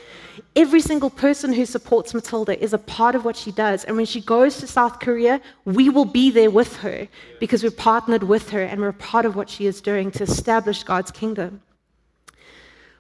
Every 0.55 0.79
single 0.79 1.09
person 1.09 1.53
who 1.53 1.65
supports 1.65 2.13
Matilda 2.13 2.63
is 2.63 2.73
a 2.73 2.77
part 2.77 3.15
of 3.15 3.25
what 3.25 3.35
she 3.35 3.51
does. 3.51 3.83
And 3.83 3.97
when 3.97 4.05
she 4.05 4.21
goes 4.21 4.57
to 4.57 4.67
South 4.67 4.99
Korea, 4.99 5.41
we 5.65 5.89
will 5.89 6.05
be 6.05 6.29
there 6.29 6.51
with 6.51 6.77
her 6.77 7.07
because 7.39 7.63
we're 7.63 7.71
partnered 7.71 8.21
with 8.21 8.51
her 8.51 8.61
and 8.61 8.79
we're 8.79 8.91
part 8.91 9.25
of 9.25 9.35
what 9.35 9.49
she 9.49 9.65
is 9.65 9.81
doing 9.81 10.11
to 10.11 10.23
establish 10.23 10.83
God's 10.83 11.09
kingdom. 11.09 11.63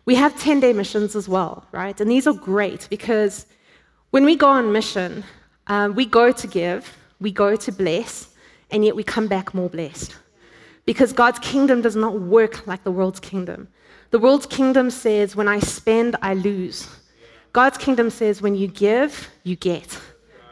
We 0.05 0.15
have 0.15 0.35
10 0.39 0.59
day 0.59 0.73
missions 0.73 1.15
as 1.15 1.29
well, 1.29 1.67
right? 1.71 2.01
And 2.01 2.09
these 2.09 2.25
are 2.25 2.33
great 2.33 2.87
because 2.89 3.45
when 4.09 4.25
we 4.25 4.35
go 4.35 4.47
on 4.47 4.71
mission, 4.71 5.23
um, 5.67 5.93
we 5.93 6.07
go 6.07 6.31
to 6.31 6.47
give 6.47 6.95
we 7.19 7.31
go 7.31 7.55
to 7.55 7.71
bless, 7.71 8.29
and 8.71 8.85
yet 8.85 8.95
we 8.95 9.03
come 9.03 9.27
back 9.27 9.53
more 9.53 9.69
blessed. 9.69 10.15
Because 10.85 11.13
God's 11.13 11.39
kingdom 11.39 11.81
does 11.81 11.95
not 11.95 12.19
work 12.19 12.65
like 12.65 12.83
the 12.83 12.91
world's 12.91 13.19
kingdom. 13.19 13.67
The 14.11 14.19
world's 14.19 14.45
kingdom 14.45 14.89
says, 14.89 15.35
when 15.35 15.47
I 15.47 15.59
spend, 15.59 16.15
I 16.21 16.33
lose. 16.33 16.87
God's 17.53 17.77
kingdom 17.77 18.09
says, 18.09 18.41
when 18.41 18.55
you 18.55 18.67
give, 18.67 19.29
you 19.43 19.55
get, 19.55 19.99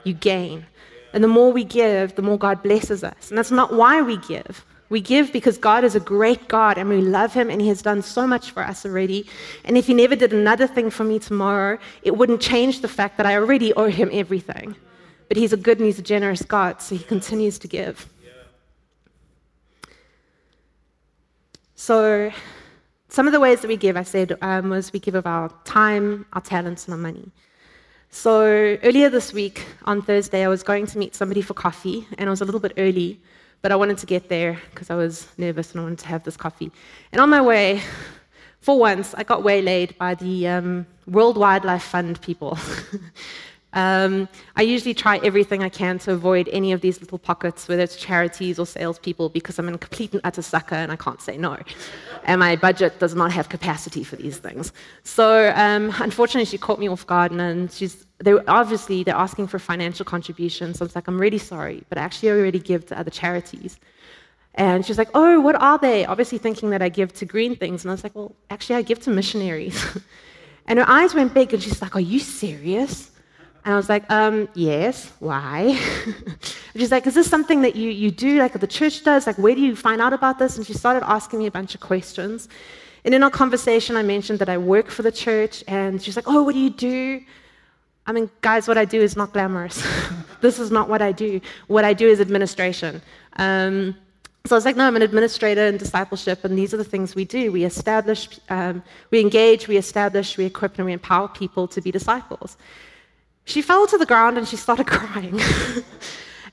you 0.04 0.14
gain. 0.14 0.66
And 1.14 1.24
the 1.24 1.28
more 1.28 1.52
we 1.52 1.64
give, 1.64 2.16
the 2.16 2.22
more 2.22 2.38
God 2.38 2.62
blesses 2.62 3.04
us. 3.04 3.30
And 3.30 3.38
that's 3.38 3.52
not 3.52 3.74
why 3.74 4.02
we 4.02 4.18
give. 4.18 4.64
We 4.90 5.02
give 5.02 5.34
because 5.34 5.58
God 5.58 5.84
is 5.84 5.96
a 5.96 6.00
great 6.00 6.48
God 6.48 6.78
and 6.78 6.88
we 6.90 7.02
love 7.02 7.34
Him 7.34 7.50
and 7.50 7.62
He 7.62 7.68
has 7.68 7.82
done 7.82 8.02
so 8.02 8.26
much 8.26 8.52
for 8.52 8.64
us 8.64 8.86
already. 8.86 9.28
And 9.66 9.78
if 9.78 9.88
He 9.88 9.94
never 9.94 10.16
did 10.16 10.34
another 10.34 10.68
thing 10.68 10.90
for 10.90 11.04
me 11.04 11.20
tomorrow, 11.20 11.78
it 12.04 12.16
wouldn't 12.16 12.42
change 12.42 12.82
the 12.82 12.88
fact 12.88 13.18
that 13.18 13.26
I 13.26 13.36
already 13.36 13.74
owe 13.74 13.90
Him 13.90 14.10
everything. 14.14 14.76
But 15.28 15.38
he's 15.38 15.54
a 15.54 15.58
good 15.58 15.78
and 15.78 15.86
he's 15.86 16.00
a 16.00 16.04
generous 16.04 16.42
God, 16.42 16.82
so 16.82 16.96
he 16.96 17.04
continues 17.04 17.60
to 17.60 17.68
give. 17.68 18.08
So, 21.80 22.32
some 23.08 23.28
of 23.28 23.34
the 23.34 23.40
ways 23.40 23.62
that 23.62 23.68
we 23.68 23.78
give, 23.78 23.96
I 23.96 24.04
said, 24.04 24.36
um, 24.42 24.72
was 24.72 24.92
we 24.92 25.00
give 25.00 25.14
of 25.14 25.28
our 25.28 25.54
time, 25.64 26.26
our 26.34 26.42
talents, 26.42 26.86
and 26.86 26.94
our 26.94 27.00
money. 27.00 27.32
So, 28.10 28.42
earlier 28.84 29.10
this 29.10 29.32
week, 29.32 29.64
on 29.86 30.02
Thursday, 30.02 30.44
I 30.44 30.48
was 30.48 30.64
going 30.64 30.88
to 30.88 30.98
meet 30.98 31.14
somebody 31.14 31.42
for 31.42 31.54
coffee, 31.54 32.08
and 32.18 32.28
I 32.28 32.32
was 32.32 32.42
a 32.42 32.46
little 32.46 32.60
bit 32.60 32.74
early, 32.78 33.22
but 33.62 33.72
I 33.72 33.76
wanted 33.76 34.00
to 34.00 34.08
get 34.08 34.28
there 34.28 34.60
because 34.72 34.90
I 34.90 34.96
was 34.96 35.28
nervous 35.38 35.72
and 35.72 35.82
I 35.82 35.84
wanted 35.84 36.00
to 36.00 36.08
have 36.08 36.24
this 36.24 36.36
coffee. 36.36 36.72
And 37.12 37.22
on 37.22 37.30
my 37.30 37.42
way, 37.42 37.82
for 38.60 38.80
once, 38.80 39.14
I 39.14 39.24
got 39.24 39.44
waylaid 39.44 39.98
by 39.98 40.16
the 40.16 40.48
um, 40.48 40.88
World 41.06 41.38
Wildlife 41.38 41.84
Fund 41.84 42.20
people. 42.22 42.58
Um, 43.78 44.28
I 44.56 44.64
usually 44.64 44.96
try 44.96 45.20
everything 45.24 45.62
I 45.62 45.70
can 45.70 46.00
to 46.00 46.12
avoid 46.12 46.50
any 46.52 46.72
of 46.72 46.82
these 46.82 47.00
little 47.00 47.20
pockets, 47.20 47.68
whether 47.68 47.84
it's 47.84 47.96
charities 47.96 48.58
or 48.58 48.66
salespeople, 48.66 49.30
because 49.30 49.60
I'm 49.60 49.70
a 49.70 49.78
complete 49.78 50.14
and 50.14 50.22
utter 50.24 50.42
sucker 50.42 50.74
and 50.74 50.92
I 50.92 50.96
can't 50.96 51.22
say 51.22 51.38
no. 51.38 51.58
And 52.24 52.40
my 52.40 52.56
budget 52.56 52.98
does 52.98 53.14
not 53.14 53.32
have 53.34 53.50
capacity 53.50 54.04
for 54.04 54.16
these 54.16 54.40
things. 54.40 54.74
So 55.04 55.54
um, 55.56 55.94
unfortunately, 56.00 56.46
she 56.46 56.58
caught 56.58 56.80
me 56.80 56.90
off 56.90 57.06
guard, 57.06 57.32
and 57.32 57.72
she's 57.72 58.04
they 58.18 58.34
obviously 58.48 59.04
they're 59.04 59.14
asking 59.14 59.46
for 59.46 59.60
financial 59.60 60.06
contributions. 60.06 60.80
So 60.80 60.84
I 60.84 60.86
was 60.88 60.96
like, 60.96 61.08
I'm 61.08 61.22
really 61.22 61.38
sorry, 61.38 61.84
but 61.88 62.00
I 62.00 62.02
actually 62.02 62.32
I 62.32 62.34
already 62.34 62.60
give 62.60 62.88
to 62.88 63.00
other 63.00 63.12
charities. 63.12 63.80
And 64.56 64.84
she's 64.84 64.98
like, 64.98 65.12
Oh, 65.14 65.40
what 65.40 65.54
are 65.54 65.78
they? 65.78 66.04
Obviously 66.04 66.40
thinking 66.40 66.72
that 66.72 66.82
I 66.82 66.90
give 66.90 67.14
to 67.20 67.26
green 67.26 67.56
things. 67.56 67.84
And 67.84 67.92
I 67.92 67.94
was 67.94 68.04
like, 68.04 68.16
Well, 68.16 68.36
actually 68.50 68.78
I 68.78 68.82
give 68.82 69.00
to 69.02 69.12
missionaries. 69.12 69.78
and 70.66 70.80
her 70.80 70.90
eyes 70.90 71.14
went 71.14 71.36
big, 71.36 71.54
and 71.54 71.62
she's 71.62 71.80
like, 71.80 71.96
Are 71.96 72.08
you 72.14 72.20
serious? 72.20 73.12
And 73.68 73.74
I 73.74 73.76
was 73.76 73.90
like, 73.90 74.10
um, 74.10 74.48
yes, 74.54 75.12
why? 75.20 75.78
she's 76.78 76.90
like, 76.90 77.06
is 77.06 77.16
this 77.16 77.30
something 77.30 77.64
that 77.64 77.76
you, 77.76 77.90
you 77.90 78.12
do, 78.12 78.40
like 78.40 78.54
the 78.54 78.66
church 78.66 79.04
does? 79.04 79.28
Like, 79.28 79.38
where 79.38 79.54
do 79.56 79.60
you 79.60 79.76
find 79.76 80.02
out 80.02 80.14
about 80.14 80.40
this? 80.40 80.56
And 80.56 80.66
she 80.66 80.72
started 80.72 81.06
asking 81.06 81.40
me 81.40 81.48
a 81.48 81.52
bunch 81.52 81.76
of 81.76 81.82
questions. 81.82 82.48
And 83.04 83.14
in 83.14 83.24
our 83.24 83.30
conversation, 83.30 83.98
I 83.98 84.04
mentioned 84.04 84.40
that 84.40 84.48
I 84.48 84.58
work 84.58 84.90
for 84.90 85.02
the 85.02 85.12
church, 85.12 85.66
and 85.68 86.02
she's 86.02 86.16
like, 86.16 86.30
oh, 86.30 86.44
what 86.44 86.54
do 86.54 86.60
you 86.60 86.70
do? 86.70 87.22
I 88.06 88.14
mean, 88.14 88.30
guys, 88.40 88.70
what 88.70 88.78
I 88.78 88.86
do 88.86 89.02
is 89.02 89.18
not 89.18 89.34
glamorous. 89.34 89.86
this 90.40 90.60
is 90.60 90.72
not 90.72 90.88
what 90.88 91.02
I 91.02 91.12
do. 91.12 91.42
What 91.68 91.84
I 91.84 91.92
do 91.92 92.08
is 92.08 92.22
administration. 92.22 93.02
Um, 93.36 93.98
so 94.46 94.56
I 94.56 94.58
was 94.60 94.64
like, 94.64 94.78
no, 94.78 94.86
I'm 94.86 94.96
an 94.96 95.02
administrator 95.02 95.66
in 95.66 95.76
discipleship, 95.76 96.46
and 96.46 96.58
these 96.58 96.74
are 96.74 96.78
the 96.78 96.86
things 96.86 97.16
we 97.16 97.26
do. 97.26 97.52
We 97.52 97.66
establish, 97.66 98.40
um, 98.48 98.82
we 99.12 99.20
engage, 99.20 99.68
we 99.68 99.76
establish, 99.76 100.38
we 100.38 100.46
equip, 100.46 100.78
and 100.78 100.86
we 100.86 100.94
empower 100.94 101.28
people 101.28 101.68
to 101.68 101.82
be 101.82 101.92
disciples. 101.92 102.56
She 103.48 103.62
fell 103.62 103.88
to 103.88 103.98
the 103.98 104.06
ground 104.06 104.38
and 104.38 104.46
she 104.46 104.58
started 104.58 104.88
crying. 104.98 105.40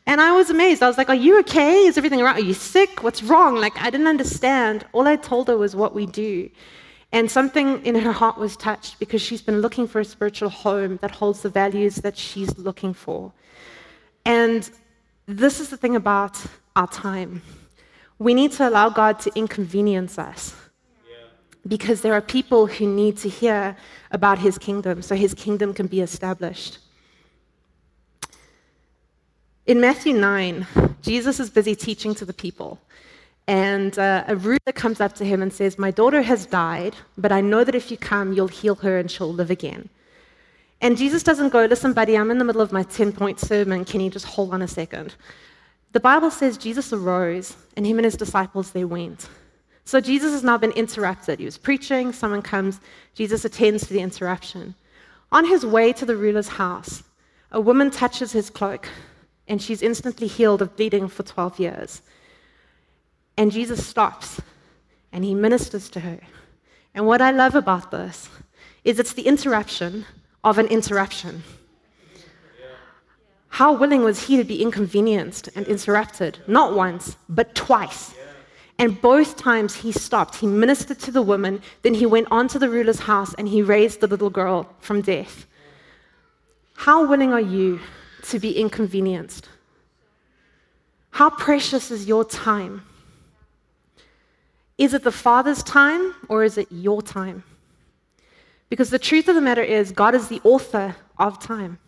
and 0.06 0.20
I 0.20 0.30
was 0.30 0.48
amazed. 0.48 0.80
I 0.80 0.86
was 0.86 0.96
like, 0.96 1.08
Are 1.08 1.14
you 1.26 1.40
okay? 1.40 1.86
Is 1.86 1.98
everything 1.98 2.20
all 2.20 2.26
right? 2.26 2.36
Are 2.36 2.46
you 2.46 2.54
sick? 2.54 3.02
What's 3.02 3.20
wrong? 3.20 3.56
Like, 3.56 3.76
I 3.82 3.90
didn't 3.90 4.06
understand. 4.06 4.86
All 4.92 5.08
I 5.08 5.16
told 5.16 5.48
her 5.48 5.58
was 5.58 5.74
what 5.74 5.92
we 5.92 6.06
do. 6.06 6.48
And 7.10 7.28
something 7.28 7.84
in 7.84 7.96
her 7.96 8.12
heart 8.12 8.38
was 8.38 8.56
touched 8.56 9.00
because 9.00 9.20
she's 9.20 9.42
been 9.42 9.60
looking 9.60 9.88
for 9.88 10.00
a 10.00 10.04
spiritual 10.04 10.50
home 10.50 10.98
that 11.02 11.10
holds 11.10 11.42
the 11.42 11.48
values 11.48 11.96
that 11.96 12.16
she's 12.16 12.56
looking 12.58 12.94
for. 12.94 13.32
And 14.24 14.70
this 15.26 15.58
is 15.58 15.70
the 15.70 15.76
thing 15.76 15.96
about 15.96 16.40
our 16.76 16.88
time. 16.88 17.42
We 18.20 18.34
need 18.34 18.52
to 18.52 18.68
allow 18.68 18.88
God 18.88 19.18
to 19.20 19.32
inconvenience 19.34 20.16
us 20.16 20.54
because 21.66 22.02
there 22.02 22.12
are 22.12 22.20
people 22.20 22.66
who 22.66 22.86
need 22.86 23.16
to 23.18 23.28
hear 23.28 23.76
about 24.12 24.38
his 24.38 24.58
kingdom 24.58 25.02
so 25.02 25.16
his 25.16 25.34
kingdom 25.34 25.74
can 25.74 25.88
be 25.88 26.00
established. 26.00 26.78
In 29.66 29.80
Matthew 29.80 30.12
9, 30.12 30.66
Jesus 31.00 31.40
is 31.40 31.49
busy 31.49 31.75
teaching 31.75 32.14
to 32.16 32.26
the 32.26 32.35
people. 32.35 32.78
And 33.47 33.99
uh, 33.99 34.25
a 34.28 34.37
ruler 34.37 34.59
comes 34.75 35.00
up 35.00 35.14
to 35.14 35.25
him 35.25 35.40
and 35.40 35.50
says, 35.50 35.78
My 35.78 35.90
daughter 35.90 36.21
has 36.21 36.44
died, 36.44 36.94
but 37.16 37.33
I 37.33 37.40
know 37.40 37.64
that 37.64 37.75
if 37.75 37.90
you 37.90 37.97
come, 37.97 38.35
you'll 38.35 38.49
heal 38.49 38.75
her 38.75 38.99
and 38.99 39.11
she'll 39.11 39.33
live 39.33 39.50
again. 39.50 39.88
And 40.83 40.99
Jesus 40.99 41.23
doesn't 41.23 41.49
go, 41.49 41.64
Listen, 41.64 41.94
buddy, 41.94 42.14
I'm 42.14 42.30
in 42.30 42.37
the 42.37 42.44
middle 42.44 42.61
of 42.61 42.73
my 42.73 42.83
10 42.83 43.12
point 43.12 43.40
sermon. 43.40 43.87
Can 43.87 44.02
you 44.02 44.11
just 44.11 44.26
hold 44.26 44.52
on 44.52 44.61
a 44.61 44.68
second? 44.68 45.14
The 45.92 46.00
Bible 46.00 46.30
says 46.30 46.59
Jesus 46.59 46.92
arose, 46.92 47.56
and 47.75 47.87
him 47.87 47.97
and 47.97 48.04
his 48.04 48.16
disciples, 48.16 48.73
they 48.73 48.85
went. 48.85 49.30
So 49.87 49.99
Jesus 49.99 50.33
has 50.33 50.44
now 50.44 50.59
been 50.59 50.73
interrupted. 50.73 51.38
He 51.38 51.47
was 51.47 51.56
preaching, 51.56 52.12
someone 52.12 52.42
comes, 52.42 52.80
Jesus 53.14 53.47
attends 53.47 53.87
to 53.87 53.94
the 53.94 54.00
interruption. 54.00 54.75
On 55.33 55.47
his 55.47 55.64
way 55.64 55.94
to 55.94 56.04
the 56.04 56.16
ruler's 56.16 56.49
house, 56.49 57.02
a 57.50 57.62
woman 57.62 57.90
touches 57.90 58.33
his 58.33 58.50
cloak 58.50 58.90
and 59.48 59.60
she's 59.60 59.82
instantly 59.82 60.26
healed 60.26 60.62
of 60.62 60.76
bleeding 60.76 61.08
for 61.08 61.22
12 61.22 61.58
years. 61.60 62.02
And 63.36 63.52
Jesus 63.52 63.86
stops 63.86 64.40
and 65.12 65.24
he 65.24 65.34
ministers 65.34 65.88
to 65.90 66.00
her. 66.00 66.20
And 66.94 67.06
what 67.06 67.20
I 67.20 67.30
love 67.30 67.54
about 67.54 67.90
this 67.90 68.28
is 68.84 68.98
it's 68.98 69.14
the 69.14 69.26
interruption 69.26 70.04
of 70.42 70.58
an 70.58 70.66
interruption. 70.66 71.42
How 73.48 73.72
willing 73.72 74.02
was 74.02 74.26
he 74.26 74.36
to 74.36 74.45
be 74.45 74.60
inconvenienced 74.62 75.49
and 75.54 75.66
interrupted? 75.66 76.38
Not 76.47 76.75
once, 76.75 77.16
but 77.28 77.54
twice. 77.54 78.14
And 78.78 79.00
both 79.00 79.36
times 79.36 79.76
he 79.76 79.92
stopped. 79.92 80.34
He 80.36 80.47
ministered 80.47 80.99
to 81.00 81.12
the 81.12 81.23
woman, 81.23 81.62
then 81.82 81.95
he 81.95 82.06
went 82.06 82.26
on 82.30 82.49
to 82.49 82.58
the 82.58 82.69
ruler's 82.69 82.99
house 82.99 83.32
and 83.34 83.49
he 83.49 83.62
raised 83.62 84.00
the 84.00 84.08
little 84.08 84.30
girl 84.30 84.69
from 84.80 85.02
death. 85.02 85.47
How 86.75 87.06
willing 87.06 87.32
are 87.32 87.40
you 87.40 87.78
to 88.25 88.39
be 88.39 88.58
inconvenienced? 88.58 89.49
How 91.10 91.30
precious 91.30 91.91
is 91.91 92.06
your 92.06 92.25
time? 92.25 92.82
Is 94.76 94.95
it 94.95 95.04
the 95.04 95.13
Father's 95.13 95.63
time 95.63 96.15
or 96.28 96.43
is 96.43 96.58
it 96.58 96.67
your 96.71 97.02
time? 97.02 97.45
Because 98.69 98.91
the 98.91 98.99
truth 98.99 99.28
of 99.28 99.37
the 99.37 99.41
matter 99.41 99.63
is, 99.63 99.93
God 99.93 100.15
is 100.15 100.28
the 100.28 100.41
author 100.43 100.97
of 101.19 101.39
time, 101.39 101.78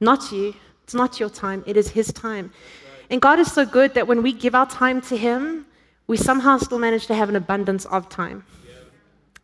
not 0.00 0.32
you. 0.32 0.54
It's 0.84 0.94
not 0.94 1.20
your 1.20 1.28
time, 1.28 1.62
it 1.66 1.76
is 1.76 1.90
His 1.90 2.10
time. 2.14 2.50
And 3.10 3.20
God 3.20 3.38
is 3.38 3.52
so 3.52 3.66
good 3.66 3.92
that 3.92 4.06
when 4.06 4.22
we 4.22 4.32
give 4.32 4.54
our 4.54 4.66
time 4.66 5.02
to 5.02 5.16
Him, 5.16 5.66
we 6.06 6.16
somehow 6.16 6.56
still 6.56 6.78
manage 6.78 7.06
to 7.08 7.14
have 7.14 7.28
an 7.28 7.36
abundance 7.36 7.84
of 7.86 8.08
time 8.08 8.44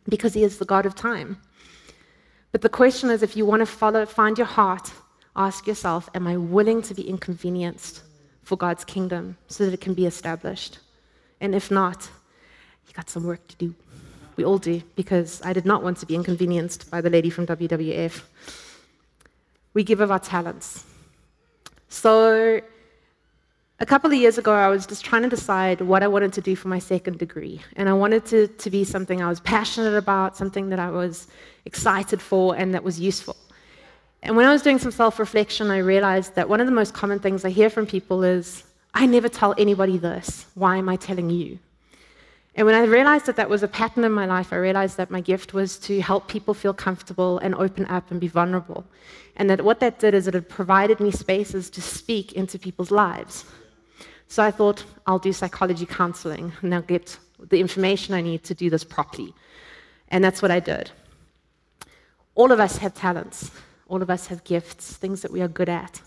because 0.09 0.33
He 0.33 0.43
is 0.43 0.57
the 0.57 0.65
God 0.65 0.87
of 0.87 0.95
time. 0.95 1.39
But 2.51 2.63
the 2.63 2.69
question 2.69 3.11
is 3.11 3.21
if 3.21 3.37
you 3.37 3.45
want 3.45 3.59
to 3.59 3.67
follow, 3.67 4.07
find 4.07 4.37
your 4.39 4.47
heart, 4.47 4.91
ask 5.35 5.67
yourself, 5.67 6.09
Am 6.15 6.27
I 6.27 6.37
willing 6.37 6.81
to 6.83 6.93
be 6.93 7.07
inconvenienced 7.07 8.01
for 8.43 8.57
God's 8.57 8.85
kingdom 8.85 9.37
so 9.47 9.65
that 9.65 9.73
it 9.73 9.81
can 9.81 9.93
be 9.93 10.05
established? 10.05 10.79
And 11.41 11.53
if 11.53 11.69
not, 11.69 12.09
you 12.87 12.93
got 12.93 13.09
some 13.09 13.25
work 13.25 13.45
to 13.47 13.55
do. 13.57 13.75
We 14.35 14.43
all 14.43 14.57
do, 14.57 14.81
because 14.95 15.41
I 15.43 15.53
did 15.53 15.65
not 15.65 15.83
want 15.83 15.97
to 15.97 16.05
be 16.05 16.15
inconvenienced 16.15 16.91
by 16.91 17.01
the 17.01 17.09
lady 17.09 17.29
from 17.29 17.47
WWF. 17.47 18.21
We 19.73 19.83
give 19.83 20.01
of 20.01 20.11
our 20.11 20.19
talents. 20.19 20.85
So 21.89 22.61
a 23.79 23.85
couple 23.85 24.11
of 24.11 24.17
years 24.17 24.37
ago, 24.37 24.53
I 24.53 24.67
was 24.67 24.85
just 24.85 25.03
trying 25.03 25.23
to 25.23 25.29
decide 25.29 25.81
what 25.81 26.03
I 26.03 26.07
wanted 26.07 26.33
to 26.33 26.41
do 26.41 26.55
for 26.55 26.67
my 26.69 26.79
second 26.79 27.17
degree. 27.19 27.61
And 27.75 27.89
I 27.89 27.93
wanted 27.93 28.25
to, 28.27 28.47
to 28.47 28.69
be 28.69 28.83
something 28.83 29.21
I 29.21 29.29
was 29.29 29.39
passionate 29.41 29.95
about, 29.95 30.37
something 30.37 30.69
that 30.69 30.79
I 30.79 30.89
was 30.89 31.27
excited 31.65 32.21
for, 32.21 32.55
and 32.55 32.73
that 32.73 32.83
was 32.83 32.99
useful. 32.99 33.35
And 34.25 34.35
when 34.35 34.47
I 34.47 34.51
was 34.51 34.63
doing 34.63 34.79
some 34.79 34.91
self 34.91 35.19
reflection, 35.19 35.69
I 35.69 35.77
realized 35.77 36.33
that 36.33 36.49
one 36.49 36.59
of 36.59 36.65
the 36.65 36.73
most 36.73 36.95
common 36.95 37.19
things 37.19 37.45
I 37.45 37.51
hear 37.51 37.69
from 37.69 37.85
people 37.85 38.23
is, 38.23 38.63
I 38.91 39.05
never 39.05 39.29
tell 39.29 39.53
anybody 39.55 39.99
this. 39.99 40.47
Why 40.55 40.77
am 40.77 40.89
I 40.89 40.95
telling 40.95 41.29
you? 41.29 41.59
And 42.55 42.65
when 42.65 42.73
I 42.73 42.85
realized 42.85 43.27
that 43.27 43.35
that 43.35 43.51
was 43.51 43.61
a 43.61 43.67
pattern 43.67 44.03
in 44.03 44.11
my 44.11 44.25
life, 44.25 44.51
I 44.51 44.55
realized 44.55 44.97
that 44.97 45.11
my 45.11 45.21
gift 45.21 45.53
was 45.53 45.77
to 45.79 46.01
help 46.01 46.27
people 46.27 46.55
feel 46.55 46.73
comfortable 46.73 47.37
and 47.37 47.53
open 47.53 47.85
up 47.85 48.09
and 48.09 48.19
be 48.19 48.27
vulnerable. 48.27 48.83
And 49.35 49.47
that 49.51 49.63
what 49.63 49.79
that 49.81 49.99
did 49.99 50.15
is 50.15 50.27
it 50.27 50.33
had 50.33 50.49
provided 50.49 50.99
me 50.99 51.11
spaces 51.11 51.69
to 51.69 51.81
speak 51.81 52.33
into 52.33 52.57
people's 52.57 52.89
lives. 52.89 53.45
So 54.27 54.41
I 54.41 54.49
thought, 54.49 54.85
I'll 55.05 55.19
do 55.19 55.33
psychology 55.33 55.85
counseling 55.85 56.51
and 56.63 56.73
I'll 56.73 56.81
get 56.81 57.19
the 57.39 57.59
information 57.59 58.15
I 58.15 58.21
need 58.21 58.43
to 58.45 58.55
do 58.55 58.71
this 58.71 58.83
properly. 58.83 59.35
And 60.07 60.23
that's 60.23 60.41
what 60.41 60.49
I 60.49 60.59
did. 60.59 60.89
All 62.33 62.51
of 62.51 62.59
us 62.59 62.77
have 62.77 62.95
talents, 62.95 63.51
all 63.87 64.01
of 64.01 64.09
us 64.09 64.27
have 64.27 64.43
gifts, 64.43 64.93
things 64.97 65.21
that 65.21 65.31
we 65.31 65.41
are 65.41 65.47
good 65.47 65.69
at, 65.69 66.01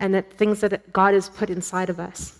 and 0.00 0.14
that 0.14 0.32
things 0.32 0.60
that 0.60 0.92
God 0.92 1.14
has 1.14 1.28
put 1.28 1.50
inside 1.50 1.90
of 1.90 2.00
us. 2.00 2.38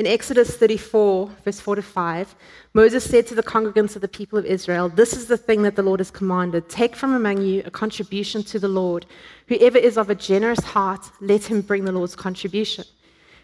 In 0.00 0.06
Exodus 0.06 0.56
34, 0.56 1.30
verse 1.44 1.60
4 1.60 1.76
to 1.76 1.82
5, 1.82 2.34
Moses 2.72 3.04
said 3.04 3.26
to 3.26 3.34
the 3.34 3.42
congregants 3.42 3.96
of 3.96 4.00
the 4.00 4.08
people 4.08 4.38
of 4.38 4.46
Israel, 4.46 4.88
This 4.88 5.12
is 5.12 5.26
the 5.26 5.36
thing 5.36 5.60
that 5.60 5.76
the 5.76 5.82
Lord 5.82 6.00
has 6.00 6.10
commanded. 6.10 6.70
Take 6.70 6.96
from 6.96 7.12
among 7.12 7.42
you 7.42 7.62
a 7.66 7.70
contribution 7.70 8.42
to 8.44 8.58
the 8.58 8.66
Lord. 8.66 9.04
Whoever 9.48 9.76
is 9.76 9.98
of 9.98 10.08
a 10.08 10.14
generous 10.14 10.60
heart, 10.60 11.10
let 11.20 11.44
him 11.44 11.60
bring 11.60 11.84
the 11.84 11.92
Lord's 11.92 12.16
contribution. 12.16 12.84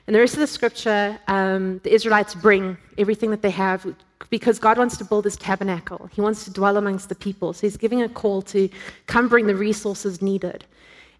And 0.06 0.16
the 0.16 0.20
rest 0.20 0.32
of 0.32 0.40
the 0.40 0.46
scripture, 0.46 1.18
um, 1.28 1.78
the 1.84 1.92
Israelites 1.92 2.34
bring 2.34 2.78
everything 2.96 3.30
that 3.32 3.42
they 3.42 3.50
have 3.50 3.94
because 4.30 4.58
God 4.58 4.78
wants 4.78 4.96
to 4.98 5.04
build 5.04 5.24
his 5.24 5.36
tabernacle. 5.36 6.08
He 6.12 6.20
wants 6.20 6.44
to 6.44 6.50
dwell 6.50 6.76
amongst 6.76 7.08
the 7.08 7.14
people. 7.14 7.52
So 7.52 7.66
he's 7.66 7.76
giving 7.76 8.02
a 8.02 8.08
call 8.08 8.42
to 8.42 8.68
come 9.06 9.28
bring 9.28 9.46
the 9.46 9.56
resources 9.56 10.22
needed. 10.22 10.64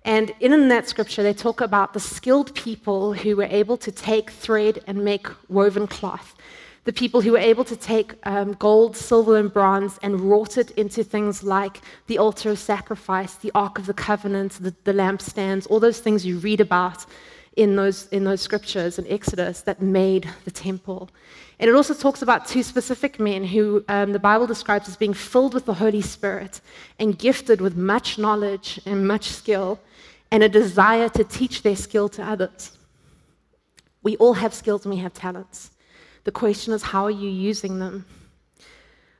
And 0.05 0.33
in 0.39 0.69
that 0.69 0.89
scripture, 0.89 1.23
they 1.23 1.35
talk 1.35 1.61
about 1.61 1.93
the 1.93 2.01
skilled 2.01 2.55
people 2.55 3.13
who 3.13 3.37
were 3.37 3.49
able 3.51 3.77
to 3.79 3.91
take 3.91 4.31
thread 4.31 4.83
and 4.87 5.05
make 5.05 5.27
woven 5.49 5.89
cloth. 5.89 6.37
The 6.85 6.93
people 6.93 7.21
who 7.21 7.33
were 7.33 7.39
able 7.39 7.65
to 7.65 7.75
take 7.75 8.15
um, 8.25 8.53
gold, 8.53 8.97
silver, 8.97 9.37
and 9.37 9.53
bronze 9.53 9.99
and 10.03 10.21
wrought 10.21 10.57
it 10.57 10.71
into 10.73 11.03
things 11.03 11.43
like 11.43 11.81
the 12.07 12.19
altar 12.19 12.51
of 12.51 12.61
sacrifice, 12.61 13.35
the 13.35 13.51
Ark 13.57 13.81
of 13.81 13.87
the 13.87 13.95
Covenant, 13.95 14.53
the, 14.61 14.73
the 14.85 14.93
lampstands, 14.93 15.67
all 15.69 15.81
those 15.81 15.99
things 15.99 16.25
you 16.25 16.39
read 16.39 16.61
about 16.61 17.05
in 17.57 17.75
those, 17.75 18.07
in 18.09 18.23
those 18.23 18.41
scriptures 18.41 19.01
in 19.01 19.07
Exodus 19.09 19.63
that 19.63 19.83
made 19.83 20.29
the 20.45 20.53
temple. 20.53 21.11
And 21.59 21.71
it 21.71 21.75
also 21.75 21.95
talks 21.95 22.21
about 22.21 22.47
two 22.47 22.63
specific 22.63 23.19
men 23.19 23.45
who 23.45 23.83
um, 23.89 24.13
the 24.13 24.19
Bible 24.19 24.47
describes 24.47 24.89
as 24.89 24.97
being 24.97 25.15
filled 25.15 25.55
with 25.55 25.65
the 25.65 25.75
Holy 25.75 26.03
Spirit 26.03 26.61
and 26.99 27.19
gifted 27.19 27.61
with 27.61 27.77
much 27.77 28.19
knowledge 28.19 28.79
and 28.85 29.09
much 29.09 29.29
skill 29.29 29.81
and 30.31 30.43
a 30.43 30.49
desire 30.49 31.09
to 31.11 31.25
teach 31.25 31.63
their 31.63 31.77
skill 31.77 32.09
to 32.11 32.23
others. 32.23 32.77
We 34.03 34.17
all 34.19 34.35
have 34.35 34.53
skills 34.53 34.85
and 34.85 34.95
we 34.95 35.01
have 35.01 35.15
talents. 35.15 35.71
The 36.25 36.33
question 36.33 36.75
is, 36.75 36.83
how 36.83 37.05
are 37.05 37.11
you 37.11 37.31
using 37.31 37.79
them? 37.79 38.05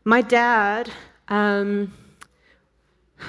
My 0.05 0.21
dad, 0.21 0.91
um, 1.29 1.93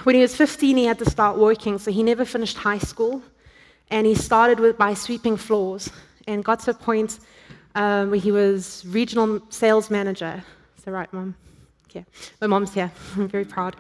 when 0.04 0.16
he 0.16 0.22
was 0.22 0.36
15, 0.36 0.76
he 0.76 0.86
had 0.86 1.00
to 1.00 1.10
start 1.10 1.38
working, 1.38 1.78
so 1.78 1.92
he 1.92 2.04
never 2.04 2.26
finished 2.26 2.58
high 2.58 2.78
school. 2.78 3.22
And 3.90 4.06
he 4.06 4.16
started 4.16 4.60
with, 4.60 4.78
by 4.78 4.94
sweeping 4.94 5.38
floors 5.38 5.90
and 6.28 6.44
got 6.44 6.60
to 6.62 6.72
a 6.72 6.74
point 6.74 7.20
um, 7.78 8.12
he 8.12 8.32
was 8.32 8.84
regional 8.88 9.40
sales 9.50 9.92
manager. 9.92 10.44
Is 10.78 10.84
that 10.84 10.92
right, 10.92 11.14
mom? 11.14 11.36
Yeah, 11.94 12.04
my 12.42 12.48
mom's 12.48 12.74
here. 12.74 12.92
I'm 13.16 13.28
very 13.28 13.46
proud. 13.46 13.76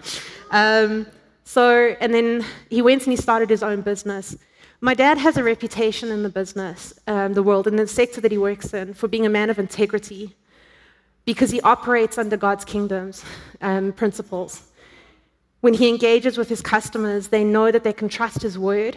Um, 0.51 1.07
so, 1.43 1.95
and 1.99 2.13
then 2.13 2.45
he 2.69 2.83
went 2.83 3.03
and 3.03 3.12
he 3.12 3.17
started 3.17 3.49
his 3.49 3.63
own 3.63 3.81
business. 3.81 4.38
My 4.81 4.93
dad 4.93 5.17
has 5.17 5.38
a 5.38 5.43
reputation 5.43 6.12
in 6.12 6.21
the 6.21 6.29
business, 6.29 6.93
um, 7.07 7.33
the 7.33 7.41
world, 7.41 7.65
in 7.65 7.75
the 7.75 7.88
sector 7.88 8.21
that 8.21 8.31
he 8.31 8.38
works 8.38 8.71
in, 8.71 8.93
for 8.93 9.07
being 9.07 9.25
a 9.25 9.29
man 9.29 9.49
of 9.49 9.57
integrity 9.57 10.36
because 11.25 11.49
he 11.49 11.60
operates 11.62 12.19
under 12.19 12.38
God's 12.38 12.65
kingdom's 12.65 13.25
um, 13.62 13.91
principles. 13.93 14.67
When 15.62 15.73
he 15.73 15.89
engages 15.89 16.38
with 16.38 16.49
his 16.49 16.62
customers, 16.62 17.29
they 17.29 17.43
know 17.43 17.71
that 17.71 17.83
they 17.83 17.93
can 17.93 18.10
trust 18.10 18.43
his 18.43 18.60
word. 18.60 18.95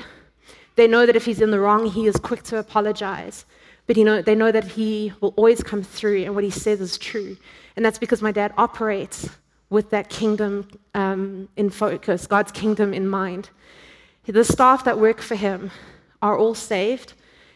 They 0.76 0.86
know 0.86 1.06
that 1.06 1.16
if 1.16 1.24
he's 1.24 1.40
in 1.40 1.50
the 1.50 1.58
wrong, 1.58 1.86
he 1.86 2.06
is 2.06 2.16
quick 2.16 2.42
to 2.44 2.58
apologize. 2.58 3.46
But 3.90 3.96
you 3.96 4.04
know, 4.04 4.22
they 4.22 4.36
know 4.36 4.52
that 4.52 4.62
he 4.62 5.12
will 5.20 5.34
always 5.36 5.64
come 5.64 5.82
through 5.82 6.22
and 6.22 6.32
what 6.36 6.44
he 6.44 6.50
says 6.50 6.80
is 6.80 6.96
true. 6.96 7.36
And 7.74 7.84
that's 7.84 7.98
because 7.98 8.22
my 8.22 8.30
dad 8.30 8.54
operates 8.56 9.28
with 9.68 9.90
that 9.90 10.08
kingdom 10.08 10.68
um, 10.94 11.48
in 11.56 11.70
focus, 11.70 12.28
God's 12.28 12.52
kingdom 12.52 12.94
in 12.94 13.08
mind. 13.08 13.50
The 14.26 14.44
staff 14.44 14.84
that 14.84 15.00
work 15.00 15.20
for 15.20 15.34
him 15.34 15.72
are 16.22 16.38
all 16.38 16.54
saved, 16.54 17.14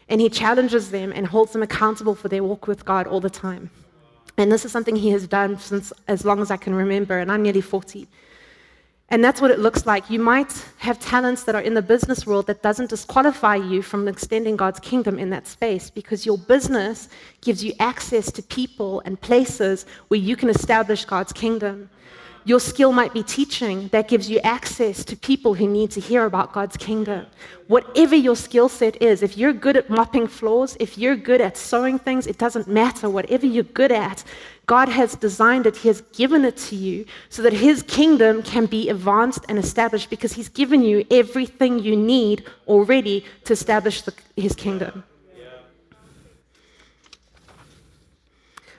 and 0.09 0.21
he 0.21 0.29
challenges 0.29 0.91
them 0.91 1.13
and 1.15 1.29
holds 1.29 1.53
them 1.53 1.63
accountable 1.63 2.17
for 2.17 2.27
their 2.27 2.43
walk 2.43 2.67
with 2.67 2.85
God 2.85 3.07
all 3.07 3.21
the 3.21 3.31
time. 3.31 3.71
And 4.37 4.51
this 4.51 4.65
is 4.65 4.73
something 4.73 4.97
he 4.97 5.11
has 5.11 5.29
done 5.29 5.57
since 5.61 5.93
as 6.09 6.25
long 6.25 6.41
as 6.41 6.51
I 6.51 6.57
can 6.57 6.75
remember, 6.75 7.21
and 7.21 7.31
I'm 7.31 7.43
nearly 7.43 7.61
40. 7.61 8.09
And 9.11 9.23
that's 9.23 9.41
what 9.41 9.51
it 9.51 9.59
looks 9.59 9.87
like. 9.87 10.09
You 10.09 10.19
might 10.19 10.65
have 10.79 10.99
talents 10.99 11.45
that 11.45 11.55
are 11.55 11.61
in 11.61 11.75
the 11.75 11.83
business 11.83 12.27
world 12.27 12.47
that 12.47 12.63
doesn't 12.63 12.89
disqualify 12.89 13.57
you 13.57 13.83
from 13.83 14.09
extending 14.09 14.57
God's 14.57 14.81
kingdom 14.81 15.19
in 15.19 15.31
that 15.31 15.47
space 15.47 15.91
because 15.91 16.25
your 16.25 16.39
business 16.39 17.09
gives 17.43 17.63
you 17.63 17.75
access 17.81 18.33
to 18.33 18.43
people 18.43 19.03
and 19.05 19.21
places 19.21 19.85
where 20.09 20.19
you 20.19 20.37
can 20.37 20.49
establish 20.49 21.05
God's 21.05 21.33
kingdom. 21.33 21.91
Your 22.47 22.61
skill 22.61 22.93
might 22.93 23.15
be 23.15 23.23
teaching 23.23 23.89
that 23.89 24.07
gives 24.07 24.29
you 24.29 24.39
access 24.41 25.03
to 25.07 25.17
people 25.17 25.55
who 25.55 25.67
need 25.67 25.91
to 25.93 26.01
hear 26.01 26.27
about 26.27 26.53
God's 26.53 26.77
kingdom. 26.77 27.25
Whatever 27.69 28.15
your 28.15 28.37
skill 28.37 28.69
set 28.69 29.01
is, 29.01 29.23
if 29.23 29.39
you're 29.39 29.55
good 29.55 29.79
at 29.79 29.89
mopping 29.89 30.27
floors, 30.27 30.77
if 30.79 30.99
you're 30.99 31.17
good 31.17 31.41
at 31.41 31.57
sewing 31.57 31.99
things, 31.99 32.27
it 32.27 32.37
doesn't 32.37 32.69
matter. 32.69 33.09
Whatever 33.09 33.47
you're 33.47 33.65
good 33.65 33.91
at, 33.91 34.23
God 34.67 34.91
has 34.91 35.17
designed 35.17 35.67
it, 35.67 35.75
He 35.77 35.89
has 35.89 36.03
given 36.13 36.45
it 36.45 36.59
to 36.69 36.77
you 36.77 37.07
so 37.31 37.41
that 37.41 37.55
His 37.55 37.83
kingdom 37.83 38.43
can 38.43 38.67
be 38.67 38.91
advanced 38.91 39.47
and 39.49 39.59
established 39.59 40.11
because 40.11 40.35
He's 40.35 40.51
given 40.51 40.83
you 40.83 41.07
everything 41.11 41.79
you 41.79 41.97
need 41.97 42.45
already 42.69 43.25
to 43.45 43.55
establish 43.55 44.03
the, 44.03 44.13
His 44.37 44.55
kingdom. 44.55 45.03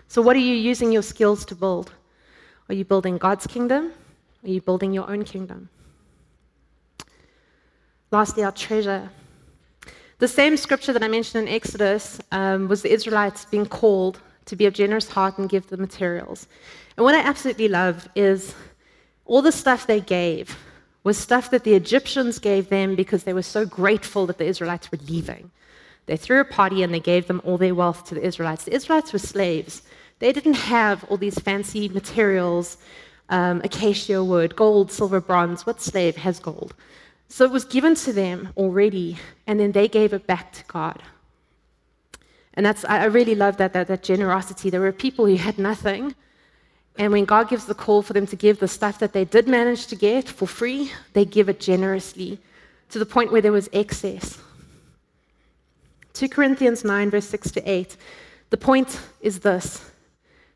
So, 0.08 0.22
what 0.22 0.36
are 0.36 0.40
you 0.40 0.56
using 0.56 0.92
your 0.92 1.02
skills 1.02 1.44
to 1.46 1.56
build? 1.56 1.92
Are 2.70 2.76
you 2.76 2.86
building 2.86 3.18
God's 3.18 3.48
kingdom? 3.48 3.92
Are 4.44 4.50
you 4.50 4.62
building 4.62 4.94
your 4.94 5.10
own 5.10 5.24
kingdom? 5.24 5.70
Lastly, 8.12 8.44
our 8.44 8.52
treasure. 8.52 9.10
The 10.20 10.28
same 10.28 10.56
scripture 10.58 10.94
that 10.94 11.04
I 11.04 11.08
mentioned 11.08 11.48
in 11.48 11.54
Exodus 11.54 12.20
um, 12.32 12.68
was 12.68 12.82
the 12.82 12.92
Israelites 12.92 13.46
being 13.46 13.66
called 13.66 14.20
to 14.46 14.56
be 14.56 14.66
of 14.66 14.74
generous 14.74 15.10
heart 15.10 15.38
and 15.38 15.50
give 15.50 15.68
the 15.68 15.78
materials. 15.78 16.48
And 16.96 17.04
what 17.04 17.16
I 17.16 17.20
absolutely 17.20 17.68
love 17.68 18.08
is 18.16 18.56
all 19.26 19.42
the 19.42 19.52
stuff 19.52 19.88
they 19.88 20.00
gave 20.00 20.58
was 21.04 21.18
stuff 21.18 21.52
that 21.52 21.64
the 21.64 21.74
Egyptians 21.74 22.40
gave 22.40 22.70
them 22.70 22.96
because 22.96 23.24
they 23.24 23.34
were 23.34 23.42
so 23.42 23.66
grateful 23.66 24.26
that 24.28 24.38
the 24.38 24.46
Israelites 24.46 24.92
were 24.92 25.00
leaving. 25.08 25.52
They 26.06 26.18
threw 26.18 26.40
a 26.40 26.46
party 26.46 26.84
and 26.84 26.94
they 26.94 27.00
gave 27.00 27.28
them 27.28 27.42
all 27.44 27.58
their 27.58 27.76
wealth 27.76 28.06
to 28.06 28.16
the 28.16 28.26
Israelites. 28.26 28.64
The 28.64 28.74
Israelites 28.74 29.12
were 29.12 29.20
slaves. 29.20 29.82
They 30.20 30.32
didn't 30.32 30.56
have 30.56 31.04
all 31.06 31.18
these 31.18 31.40
fancy 31.40 31.90
materials, 31.90 32.78
um, 33.30 33.62
acacia 33.64 34.24
wood, 34.24 34.56
gold, 34.56 34.92
silver, 34.92 35.20
bronze. 35.20 35.66
What 35.66 35.82
slave 35.82 36.16
has 36.18 36.40
gold? 36.40 36.74
So 37.28 37.44
it 37.44 37.52
was 37.52 37.66
given 37.66 37.96
to 37.96 38.14
them 38.14 38.50
already, 38.56 39.18
and 39.48 39.60
then 39.60 39.72
they 39.72 39.88
gave 39.88 40.14
it 40.14 40.28
back 40.28 40.54
to 40.54 40.64
God. 40.66 41.02
And 42.54 42.66
that's, 42.66 42.86
I 42.86 43.06
really 43.06 43.36
love 43.36 43.58
that, 43.58 43.74
that, 43.74 43.88
that 43.88 44.04
generosity. 44.04 44.70
There 44.70 44.80
were 44.80 44.94
people 44.94 45.26
who 45.26 45.36
had 45.36 45.58
nothing, 45.58 46.16
and 46.98 47.12
when 47.12 47.26
God 47.26 47.50
gives 47.50 47.66
the 47.66 47.74
call 47.74 48.02
for 48.02 48.14
them 48.14 48.28
to 48.28 48.36
give 48.38 48.60
the 48.60 48.68
stuff 48.68 49.00
that 49.00 49.12
they 49.12 49.26
did 49.26 49.48
manage 49.48 49.88
to 49.88 49.96
get 49.96 50.30
for 50.30 50.48
free, 50.48 50.92
they 51.14 51.26
give 51.26 51.50
it 51.50 51.60
generously 51.60 52.40
to 52.90 53.00
the 53.00 53.06
point 53.06 53.32
where 53.32 53.42
there 53.42 53.52
was 53.52 53.68
excess. 53.74 54.40
2 56.14 56.30
Corinthians 56.30 56.86
9, 56.86 57.10
verse 57.10 57.28
6 57.28 57.52
to 57.52 57.70
8. 57.70 57.98
The 58.52 58.58
point 58.58 59.02
is 59.20 59.40
this 59.40 59.92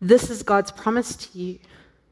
This 0.00 0.30
is 0.30 0.42
God's 0.42 0.70
promise 0.70 1.14
to 1.16 1.38
you. 1.38 1.58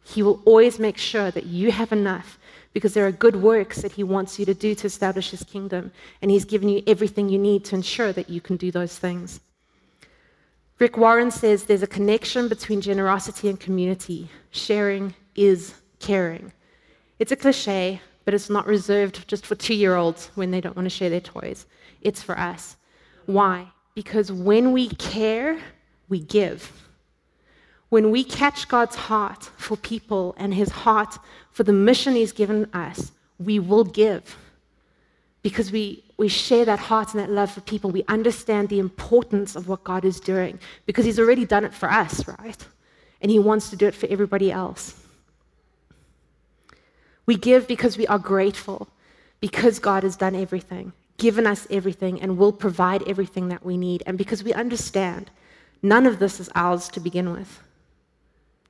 He 0.05 0.22
will 0.22 0.40
always 0.44 0.79
make 0.79 0.98
sure 0.98 1.31
that 1.31 1.46
you 1.46 1.70
have 1.70 1.92
enough 1.92 2.38
because 2.72 2.94
there 2.94 3.07
are 3.07 3.12
good 3.12 3.37
works 3.37 3.83
that 3.83 3.92
He 3.92 4.05
wants 4.05 4.38
you 4.38 4.44
to 4.46 4.55
do 4.55 4.74
to 4.74 4.87
establish 4.87 5.31
His 5.31 5.42
kingdom, 5.42 5.90
and 6.20 6.31
He's 6.31 6.44
given 6.44 6.68
you 6.68 6.83
everything 6.87 7.29
you 7.29 7.38
need 7.38 7.64
to 7.66 7.74
ensure 7.74 8.12
that 8.12 8.29
you 8.29 8.40
can 8.40 8.57
do 8.57 8.70
those 8.70 8.98
things. 8.98 9.40
Rick 10.79 10.96
Warren 10.96 11.31
says 11.31 11.64
there's 11.64 11.83
a 11.83 11.88
connection 11.88 12.48
between 12.48 12.81
generosity 12.81 13.48
and 13.48 13.59
community. 13.59 14.29
Sharing 14.51 15.14
is 15.35 15.74
caring. 15.98 16.53
It's 17.18 17.33
a 17.33 17.37
cliche, 17.37 18.01
but 18.24 18.33
it's 18.33 18.48
not 18.48 18.66
reserved 18.66 19.27
just 19.27 19.44
for 19.44 19.57
two 19.57 19.74
year 19.74 19.96
olds 19.96 20.31
when 20.37 20.51
they 20.51 20.61
don't 20.61 20.77
want 20.77 20.87
to 20.87 20.90
share 20.90 21.11
their 21.11 21.20
toys. 21.20 21.66
It's 22.03 22.22
for 22.22 22.38
us. 22.38 22.77
Why? 23.27 23.66
Because 23.94 24.31
when 24.31 24.70
we 24.72 24.90
care, 24.90 25.59
we 26.09 26.20
give. 26.20 26.70
When 27.90 28.11
we 28.11 28.22
catch 28.22 28.68
God's 28.68 28.96
heart 28.96 29.51
for 29.57 29.77
people 29.77 30.35
and 30.38 30.53
his 30.53 30.70
heart 30.70 31.18
for 31.53 31.62
the 31.62 31.72
mission 31.72 32.14
he's 32.14 32.33
given 32.33 32.68
us, 32.74 33.12
we 33.38 33.59
will 33.59 33.85
give. 33.85 34.37
Because 35.42 35.72
we, 35.72 36.05
we 36.18 36.29
share 36.29 36.64
that 36.66 36.79
heart 36.79 37.14
and 37.14 37.22
that 37.22 37.31
love 37.31 37.51
for 37.51 37.62
people. 37.62 37.90
We 37.90 38.05
understand 38.09 38.68
the 38.68 38.79
importance 38.79 39.57
of 39.57 39.68
what 39.68 39.85
God 39.85 40.05
is 40.05 40.20
doing 40.20 40.59
because 40.85 41.05
he's 41.05 41.18
already 41.18 41.46
done 41.46 41.64
it 41.64 41.72
for 41.72 41.90
us, 41.90 42.27
right? 42.27 42.66
And 43.22 43.31
he 43.31 43.38
wants 43.38 43.70
to 43.70 43.77
do 43.77 43.87
it 43.87 43.94
for 43.94 44.07
everybody 44.09 44.53
else. 44.53 44.94
We 47.24 47.37
give 47.37 47.68
because 47.68 47.96
we 47.96 48.07
are 48.07 48.18
grateful, 48.18 48.88
because 49.40 49.79
God 49.79 50.03
has 50.03 50.16
done 50.16 50.35
everything, 50.35 50.92
given 51.18 51.46
us 51.46 51.66
everything, 51.70 52.20
and 52.22 52.38
will 52.38 52.53
provide 52.53 53.07
everything 53.07 53.48
that 53.48 53.64
we 53.64 53.77
need, 53.77 54.03
and 54.07 54.16
because 54.16 54.42
we 54.42 54.55
understand 54.55 55.31
none 55.83 56.07
of 56.07 56.18
this 56.18 56.40
is 56.40 56.48
ours 56.55 56.88
to 56.88 57.01
begin 57.01 57.33
with. 57.33 57.61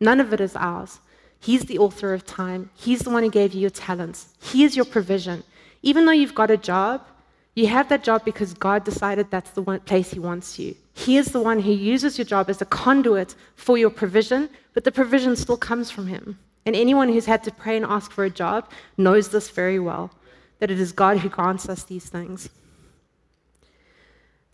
None 0.01 0.21
of 0.21 0.33
it 0.33 0.41
is 0.41 0.57
ours. 0.57 1.01
He's 1.41 1.65
the 1.65 1.79
author 1.79 2.15
of 2.15 2.27
time. 2.27 2.71
He's 2.75 3.01
the 3.01 3.11
one 3.11 3.23
who 3.23 3.31
gave 3.31 3.55
you 3.55 3.61
your 3.61 3.71
talents. 3.71 4.35
He 4.41 4.65
is 4.65 4.77
your 4.77 4.85
provision. 4.85 5.45
Even 5.83 6.05
though 6.05 6.13
you've 6.13 6.35
got 6.35 6.51
a 6.51 6.57
job, 6.57 7.07
you 7.55 7.67
have 7.67 7.89
that 7.89 8.05
job 8.05 8.25
because 8.25 8.55
God 8.55 8.85
decided 8.85 9.31
that's 9.31 9.51
the 9.51 9.63
one 9.63 9.81
place 9.81 10.11
He 10.11 10.21
wants 10.21 10.59
you. 10.59 10.77
He 10.95 11.17
is 11.17 11.33
the 11.33 11.41
one 11.41 11.61
who 11.61 11.73
uses 11.73 12.19
your 12.19 12.25
job 12.25 12.51
as 12.51 12.61
a 12.61 12.65
conduit 12.65 13.35
for 13.57 13.79
your 13.79 13.91
provision, 13.91 14.49
but 14.75 14.85
the 14.85 14.93
provision 14.93 15.37
still 15.37 15.57
comes 15.57 15.91
from 15.91 16.07
Him. 16.07 16.39
And 16.67 16.77
anyone 16.77 17.09
who's 17.09 17.27
had 17.27 17.43
to 17.45 17.51
pray 17.53 17.77
and 17.77 17.87
ask 17.87 18.11
for 18.13 18.25
a 18.25 18.31
job 18.31 18.71
knows 18.97 19.31
this 19.31 19.51
very 19.51 19.79
well 19.79 20.11
that 20.59 20.71
it 20.71 20.79
is 20.79 20.93
God 20.93 21.19
who 21.19 21.29
grants 21.29 21.69
us 21.69 21.85
these 21.85 22.09
things. 22.09 22.51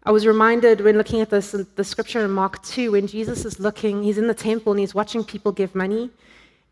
I 0.07 0.11
was 0.11 0.27
reminded 0.27 0.83
when 0.83 0.99
looking 0.99 1.23
at 1.23 1.31
this, 1.31 1.53
the 1.53 1.85
scripture 1.85 2.23
in 2.23 2.31
Mark 2.31 2.63
2, 2.63 2.93
when 2.93 3.07
Jesus 3.07 3.47
is 3.47 3.59
looking, 3.59 4.03
he's 4.03 4.19
in 4.19 4.27
the 4.27 4.35
temple 4.35 4.73
and 4.73 4.81
he's 4.81 4.95
watching 4.95 5.25
people 5.25 5.51
give 5.51 5.75
money, 5.75 6.11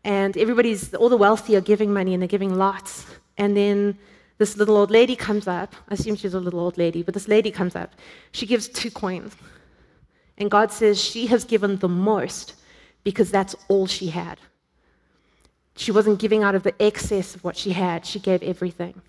and 0.03 0.37
everybody's, 0.37 0.93
all 0.93 1.09
the 1.09 1.17
wealthy 1.17 1.55
are 1.55 1.61
giving 1.61 1.91
money 1.91 2.13
and 2.13 2.21
they're 2.21 2.27
giving 2.27 2.53
lots. 2.53 3.07
And 3.39 3.57
then 3.57 3.97
this 4.37 4.55
little 4.55 4.77
old 4.77 4.91
lady 4.91 5.15
comes 5.15 5.47
up. 5.47 5.75
I 5.89 5.95
assume 5.95 6.15
she's 6.15 6.35
a 6.35 6.39
little 6.39 6.59
old 6.59 6.77
lady, 6.77 7.01
but 7.01 7.15
this 7.15 7.27
lady 7.27 7.49
comes 7.49 7.75
up. 7.75 7.93
She 8.33 8.45
gives 8.45 8.67
two 8.67 8.91
coins. 8.91 9.35
And 10.37 10.51
God 10.51 10.71
says 10.71 11.01
she 11.01 11.25
has 11.27 11.43
given 11.43 11.77
the 11.77 11.89
most 11.89 12.53
because 13.03 13.31
that's 13.31 13.55
all 13.67 13.87
she 13.87 14.07
had. 14.07 14.37
She 15.75 15.91
wasn't 15.91 16.19
giving 16.19 16.43
out 16.43 16.53
of 16.53 16.61
the 16.61 16.79
excess 16.79 17.33
of 17.33 17.43
what 17.43 17.57
she 17.57 17.71
had, 17.71 18.05
she 18.05 18.19
gave 18.19 18.43
everything. 18.43 19.01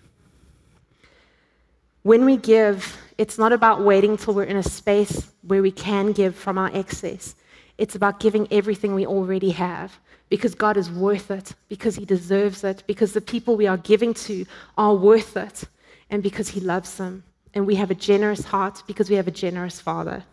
When 2.05 2.23
we 2.23 2.37
give, 2.37 2.95
it's 3.17 3.39
not 3.39 3.51
about 3.51 3.81
waiting 3.81 4.15
till 4.15 4.35
we're 4.35 4.43
in 4.43 4.57
a 4.57 4.61
space 4.61 5.27
where 5.41 5.63
we 5.63 5.71
can 5.71 6.11
give 6.11 6.35
from 6.35 6.55
our 6.55 6.69
excess. 6.71 7.33
It's 7.79 7.95
about 7.95 8.19
giving 8.19 8.47
everything 8.51 8.93
we 8.93 9.07
already 9.07 9.49
have 9.49 9.97
because 10.29 10.53
God 10.53 10.77
is 10.77 10.91
worth 10.91 11.31
it, 11.31 11.55
because 11.67 11.95
He 11.95 12.05
deserves 12.05 12.63
it, 12.63 12.83
because 12.85 13.13
the 13.13 13.21
people 13.21 13.57
we 13.57 13.65
are 13.65 13.77
giving 13.77 14.13
to 14.25 14.45
are 14.77 14.93
worth 14.93 15.35
it, 15.35 15.63
and 16.11 16.21
because 16.21 16.49
He 16.49 16.59
loves 16.59 16.93
them. 16.93 17.23
And 17.55 17.65
we 17.65 17.73
have 17.73 17.89
a 17.89 17.95
generous 17.95 18.43
heart 18.45 18.83
because 18.85 19.09
we 19.09 19.15
have 19.15 19.27
a 19.27 19.31
generous 19.31 19.81
Father. 19.81 20.25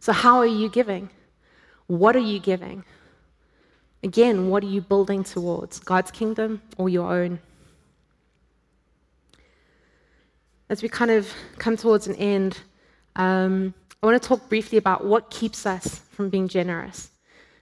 So, 0.00 0.12
how 0.12 0.36
are 0.36 0.54
you 0.60 0.68
giving? 0.68 1.08
What 1.86 2.14
are 2.14 2.26
you 2.32 2.38
giving? 2.38 2.84
Again, 4.02 4.50
what 4.50 4.62
are 4.64 4.74
you 4.74 4.82
building 4.82 5.24
towards? 5.24 5.78
God's 5.78 6.10
kingdom 6.10 6.60
or 6.76 6.90
your 6.90 7.10
own? 7.10 7.38
As 10.72 10.82
we 10.82 10.88
kind 10.88 11.10
of 11.10 11.30
come 11.58 11.76
towards 11.76 12.06
an 12.06 12.14
end, 12.14 12.60
um, 13.16 13.74
I 14.02 14.06
want 14.06 14.22
to 14.22 14.26
talk 14.26 14.48
briefly 14.48 14.78
about 14.78 15.04
what 15.04 15.28
keeps 15.28 15.66
us 15.66 16.00
from 16.12 16.30
being 16.30 16.48
generous. 16.48 17.10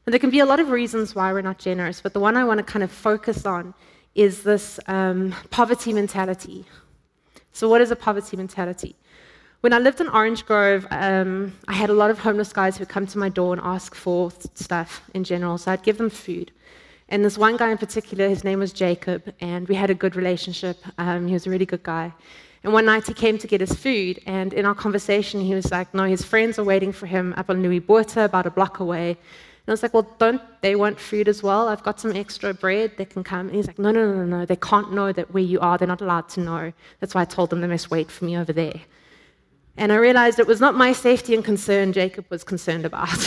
And 0.07 0.13
there 0.13 0.21
can 0.21 0.31
be 0.31 0.39
a 0.39 0.47
lot 0.47 0.61
of 0.61 0.71
reasons 0.71 1.13
why 1.13 1.33
we're 1.33 1.41
not 1.41 1.59
generous, 1.59 2.01
but 2.01 2.13
the 2.13 2.21
one 2.21 2.37
I 2.37 2.45
want 2.45 2.59
to 2.59 2.63
kind 2.63 2.85
of 2.85 2.93
focus 2.93 3.45
on 3.47 3.75
is 4.15 4.45
this 4.45 4.79
um, 4.87 5.35
poverty 5.51 5.93
mentality. 5.93 6.65
So, 7.51 7.69
what 7.69 7.81
is 7.81 7.91
a 7.91 7.97
poverty 7.97 8.37
mentality? 8.37 8.95
When 9.63 9.73
I 9.73 9.81
lived 9.81 10.01
in 10.01 10.09
Orange 10.09 10.47
Grove, 10.47 10.87
um, 10.93 11.53
I 11.67 11.73
had 11.73 11.91
a 11.91 11.95
lot 11.95 12.13
of 12.13 12.21
homeless 12.21 12.53
guys 12.53 12.77
who 12.77 12.83
would 12.83 12.91
come 12.91 13.09
to 13.09 13.19
my 13.19 13.29
door 13.29 13.53
and 13.53 13.61
ask 13.61 13.97
for 13.97 14.31
stuff 14.55 15.03
in 15.15 15.25
general, 15.25 15.59
so 15.59 15.73
I'd 15.73 15.83
give 15.83 15.99
them 15.99 16.11
food. 16.11 16.53
And 17.09 17.25
this 17.25 17.37
one 17.37 17.57
guy 17.57 17.73
in 17.73 17.79
particular, 17.79 18.29
his 18.29 18.45
name 18.45 18.61
was 18.61 18.73
Jacob, 18.73 19.35
and 19.41 19.67
we 19.67 19.75
had 19.75 19.91
a 19.91 19.95
good 19.95 20.15
relationship. 20.15 20.77
Um, 20.97 21.27
he 21.27 21.33
was 21.33 21.49
a 21.49 21.51
really 21.51 21.67
good 21.67 21.83
guy. 21.83 22.13
And 22.63 22.73
one 22.75 22.85
night 22.85 23.07
he 23.07 23.15
came 23.15 23.39
to 23.39 23.47
get 23.47 23.63
his 23.63 23.73
food, 23.73 24.21
and 24.27 24.53
in 24.53 24.67
our 24.67 24.75
conversation, 24.75 25.41
he 25.41 25.55
was 25.55 25.71
like, 25.71 25.95
No, 25.95 26.05
his 26.05 26.23
friends 26.23 26.59
are 26.59 26.65
waiting 26.65 26.93
for 26.93 27.07
him 27.07 27.33
up 27.37 27.49
on 27.49 27.63
Louis 27.63 27.79
Botha, 27.79 28.25
about 28.25 28.47
a 28.47 28.51
block 28.51 28.81
away. 28.81 29.11
And 29.11 29.69
I 29.69 29.71
was 29.71 29.83
like, 29.83 29.95
Well, 29.95 30.07
don't 30.19 30.43
they 30.61 30.77
want 30.77 31.01
food 31.01 31.27
as 31.27 31.43
well? 31.43 31.69
I've 31.69 31.83
got 31.83 31.99
some 31.99 32.15
extra 32.15 32.53
bread, 32.53 32.93
they 32.99 33.07
can 33.07 33.25
come. 33.25 33.47
And 33.47 33.57
he's 33.57 33.67
like, 33.67 33.79
No, 33.79 33.91
no, 33.91 34.13
no, 34.13 34.25
no, 34.27 34.45
they 34.45 34.57
can't 34.57 34.93
know 34.93 35.11
that 35.11 35.33
where 35.33 35.43
you 35.43 35.59
are, 35.61 35.79
they're 35.79 35.89
not 35.89 36.03
allowed 36.03 36.29
to 36.31 36.41
know. 36.41 36.73
That's 37.01 37.15
why 37.15 37.23
I 37.23 37.25
told 37.25 37.49
them 37.49 37.63
they 37.63 37.67
must 37.67 37.91
wait 37.91 38.11
for 38.11 38.27
me 38.27 38.37
over 38.37 38.53
there. 38.53 38.81
And 39.79 39.91
I 39.91 39.97
realized 39.97 40.39
it 40.39 40.47
was 40.47 40.61
not 40.61 40.75
my 40.75 40.93
safety 40.93 41.35
and 41.35 41.43
concern 41.43 41.95
Jacob 41.95 42.27
was 42.29 42.45
concerned 42.45 42.85
about. 42.85 43.19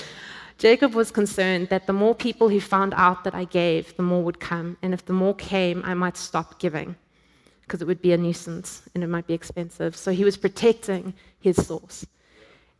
Jacob 0.58 0.94
was 0.94 1.10
concerned 1.10 1.68
that 1.70 1.88
the 1.88 1.92
more 1.92 2.14
people 2.14 2.48
who 2.48 2.60
found 2.60 2.94
out 2.96 3.24
that 3.24 3.34
I 3.34 3.46
gave, 3.46 3.96
the 3.96 4.04
more 4.04 4.22
would 4.22 4.38
come. 4.38 4.76
And 4.82 4.94
if 4.94 5.04
the 5.04 5.12
more 5.12 5.34
came, 5.34 5.82
I 5.84 5.94
might 5.94 6.16
stop 6.16 6.60
giving 6.60 6.94
because 7.72 7.80
it 7.80 7.86
would 7.86 8.02
be 8.02 8.12
a 8.12 8.18
nuisance 8.18 8.82
and 8.94 9.02
it 9.02 9.06
might 9.06 9.26
be 9.26 9.32
expensive. 9.32 9.96
So 9.96 10.12
he 10.12 10.24
was 10.24 10.36
protecting 10.36 11.14
his 11.40 11.56
source. 11.56 12.04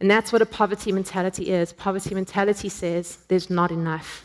And 0.00 0.10
that's 0.10 0.34
what 0.34 0.42
a 0.42 0.46
poverty 0.46 0.92
mentality 0.92 1.50
is. 1.50 1.72
Poverty 1.72 2.14
mentality 2.14 2.68
says 2.68 3.16
there's 3.28 3.48
not 3.48 3.70
enough. 3.70 4.22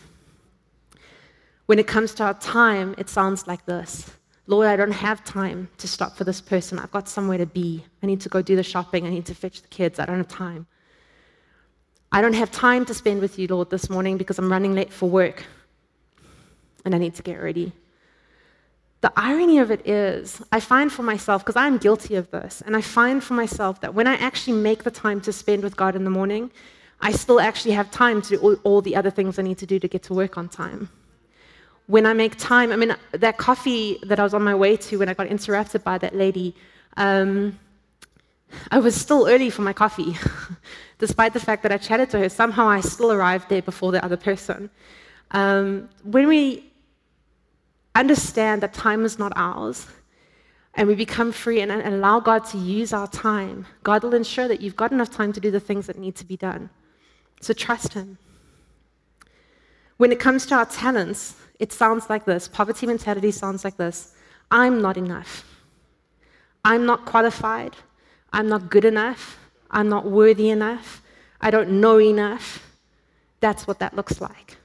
When 1.67 1.79
it 1.79 1.87
comes 1.87 2.13
to 2.15 2.23
our 2.25 2.33
time, 2.33 2.95
it 2.97 3.07
sounds 3.07 3.47
like 3.47 3.65
this 3.65 4.11
Lord, 4.45 4.67
I 4.67 4.75
don't 4.75 4.91
have 4.91 5.23
time 5.23 5.69
to 5.77 5.87
stop 5.87 6.17
for 6.17 6.25
this 6.25 6.41
person. 6.41 6.79
I've 6.79 6.91
got 6.91 7.07
somewhere 7.07 7.37
to 7.37 7.45
be. 7.45 7.85
I 8.03 8.05
need 8.05 8.19
to 8.21 8.29
go 8.29 8.41
do 8.41 8.57
the 8.57 8.63
shopping. 8.63 9.07
I 9.07 9.09
need 9.09 9.25
to 9.27 9.35
fetch 9.35 9.61
the 9.61 9.69
kids. 9.69 9.99
I 9.99 10.05
don't 10.05 10.17
have 10.17 10.27
time. 10.27 10.67
I 12.11 12.21
don't 12.21 12.35
have 12.35 12.51
time 12.51 12.83
to 12.87 12.93
spend 12.93 13.21
with 13.21 13.39
you, 13.39 13.47
Lord, 13.47 13.69
this 13.69 13.89
morning 13.89 14.17
because 14.17 14.37
I'm 14.37 14.51
running 14.51 14.75
late 14.75 14.91
for 14.91 15.09
work 15.09 15.45
and 16.83 16.93
I 16.93 16.97
need 16.97 17.15
to 17.15 17.23
get 17.23 17.37
ready. 17.37 17.71
The 19.01 19.13
irony 19.15 19.59
of 19.59 19.69
it 19.69 19.87
is, 19.87 20.41
I 20.51 20.59
find 20.59 20.91
for 20.91 21.03
myself, 21.03 21.43
because 21.43 21.55
I'm 21.55 21.77
guilty 21.77 22.15
of 22.15 22.31
this, 22.31 22.61
and 22.65 22.75
I 22.75 22.81
find 22.81 23.23
for 23.23 23.35
myself 23.35 23.81
that 23.81 23.93
when 23.93 24.07
I 24.07 24.15
actually 24.15 24.57
make 24.57 24.83
the 24.83 24.91
time 24.91 25.21
to 25.21 25.31
spend 25.31 25.63
with 25.63 25.77
God 25.77 25.95
in 25.95 26.03
the 26.03 26.09
morning, 26.09 26.51
I 26.99 27.11
still 27.11 27.39
actually 27.39 27.73
have 27.73 27.91
time 27.91 28.23
to 28.23 28.29
do 28.29 28.37
all, 28.37 28.55
all 28.63 28.81
the 28.81 28.95
other 28.95 29.11
things 29.11 29.37
I 29.37 29.43
need 29.43 29.59
to 29.59 29.67
do 29.67 29.77
to 29.77 29.87
get 29.87 30.01
to 30.03 30.13
work 30.15 30.37
on 30.37 30.49
time 30.49 30.89
when 31.87 32.05
I 32.05 32.13
make 32.13 32.37
time, 32.37 32.71
I 32.71 32.75
mean, 32.75 32.95
that 33.11 33.37
coffee 33.37 33.97
that 34.03 34.19
I 34.19 34.23
was 34.23 34.33
on 34.33 34.43
my 34.43 34.53
way 34.53 34.77
to 34.77 34.99
when 34.99 35.09
I 35.09 35.13
got 35.13 35.27
interrupted 35.27 35.83
by 35.83 35.97
that 35.97 36.15
lady, 36.15 36.53
um, 36.97 37.57
I 38.71 38.79
was 38.79 38.93
still 38.93 39.27
early 39.27 39.49
for 39.49 39.61
my 39.61 39.73
coffee. 39.73 40.15
Despite 40.99 41.33
the 41.33 41.39
fact 41.39 41.63
that 41.63 41.71
I 41.71 41.77
chatted 41.77 42.09
to 42.11 42.19
her, 42.19 42.29
somehow 42.29 42.67
I 42.67 42.81
still 42.81 43.11
arrived 43.11 43.49
there 43.49 43.61
before 43.61 43.91
the 43.91 44.03
other 44.03 44.17
person. 44.17 44.69
Um, 45.31 45.89
when 46.03 46.27
we 46.27 46.66
understand 47.99 48.61
that 48.63 48.73
time 48.73 49.05
is 49.05 49.17
not 49.19 49.33
ours, 49.35 49.87
and 50.73 50.87
we 50.87 50.95
become 50.95 51.31
free 51.31 51.61
and, 51.61 51.71
and 51.71 51.95
allow 51.95 52.19
God 52.19 52.45
to 52.45 52.57
use 52.57 52.93
our 52.93 53.07
time, 53.07 53.65
God 53.83 54.03
will 54.03 54.13
ensure 54.13 54.47
that 54.47 54.61
you've 54.61 54.75
got 54.75 54.91
enough 54.91 55.09
time 55.09 55.33
to 55.33 55.39
do 55.39 55.51
the 55.51 55.59
things 55.59 55.87
that 55.87 55.97
need 55.97 56.15
to 56.15 56.25
be 56.25 56.37
done. 56.37 56.69
So 57.41 57.53
trust 57.53 57.93
Him. 57.93 58.17
When 59.97 60.11
it 60.11 60.19
comes 60.19 60.45
to 60.47 60.55
our 60.55 60.65
talents, 60.65 61.35
it 61.59 61.73
sounds 61.73 62.09
like 62.09 62.25
this 62.25 62.47
poverty 62.47 62.85
mentality 62.85 63.31
sounds 63.31 63.63
like 63.63 63.77
this 63.77 64.13
I'm 64.51 64.81
not 64.81 64.97
enough. 64.97 65.43
I'm 66.63 66.85
not 66.85 67.05
qualified. 67.05 67.75
I'm 68.31 68.47
not 68.47 68.69
good 68.69 68.85
enough. 68.85 69.39
I'm 69.71 69.89
not 69.89 70.05
worthy 70.05 70.49
enough. 70.49 71.01
I 71.41 71.49
don't 71.49 71.81
know 71.81 71.99
enough. 71.99 72.63
That's 73.39 73.67
what 73.67 73.79
that 73.79 73.95
looks 73.95 74.21
like. 74.21 74.56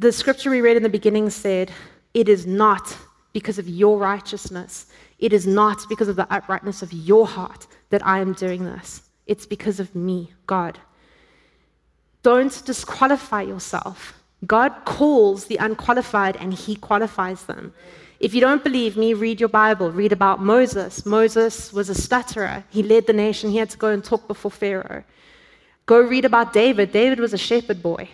The 0.00 0.12
scripture 0.12 0.50
we 0.50 0.60
read 0.60 0.76
in 0.76 0.84
the 0.84 0.88
beginning 0.88 1.28
said, 1.28 1.72
It 2.14 2.28
is 2.28 2.46
not 2.46 2.96
because 3.32 3.58
of 3.58 3.68
your 3.68 3.98
righteousness, 3.98 4.86
it 5.18 5.32
is 5.32 5.44
not 5.44 5.88
because 5.88 6.06
of 6.06 6.14
the 6.14 6.32
uprightness 6.32 6.82
of 6.82 6.92
your 6.92 7.26
heart 7.26 7.66
that 7.90 8.06
I 8.06 8.20
am 8.20 8.32
doing 8.32 8.64
this. 8.64 9.02
It's 9.26 9.44
because 9.44 9.80
of 9.80 9.96
me, 9.96 10.32
God. 10.46 10.78
Don't 12.22 12.64
disqualify 12.64 13.42
yourself. 13.42 14.14
God 14.46 14.72
calls 14.84 15.46
the 15.46 15.56
unqualified 15.56 16.36
and 16.36 16.54
he 16.54 16.76
qualifies 16.76 17.42
them. 17.44 17.74
If 18.20 18.34
you 18.34 18.40
don't 18.40 18.62
believe 18.62 18.96
me, 18.96 19.14
read 19.14 19.40
your 19.40 19.48
Bible. 19.48 19.90
Read 19.90 20.12
about 20.12 20.40
Moses. 20.40 21.04
Moses 21.04 21.72
was 21.72 21.88
a 21.88 21.94
stutterer. 21.94 22.62
He 22.70 22.84
led 22.84 23.08
the 23.08 23.12
nation. 23.12 23.50
He 23.50 23.56
had 23.56 23.70
to 23.70 23.76
go 23.76 23.88
and 23.88 24.04
talk 24.04 24.28
before 24.28 24.52
Pharaoh. 24.52 25.02
Go 25.86 26.00
read 26.00 26.24
about 26.24 26.52
David. 26.52 26.92
David 26.92 27.18
was 27.18 27.32
a 27.32 27.38
shepherd 27.38 27.82
boy 27.82 28.08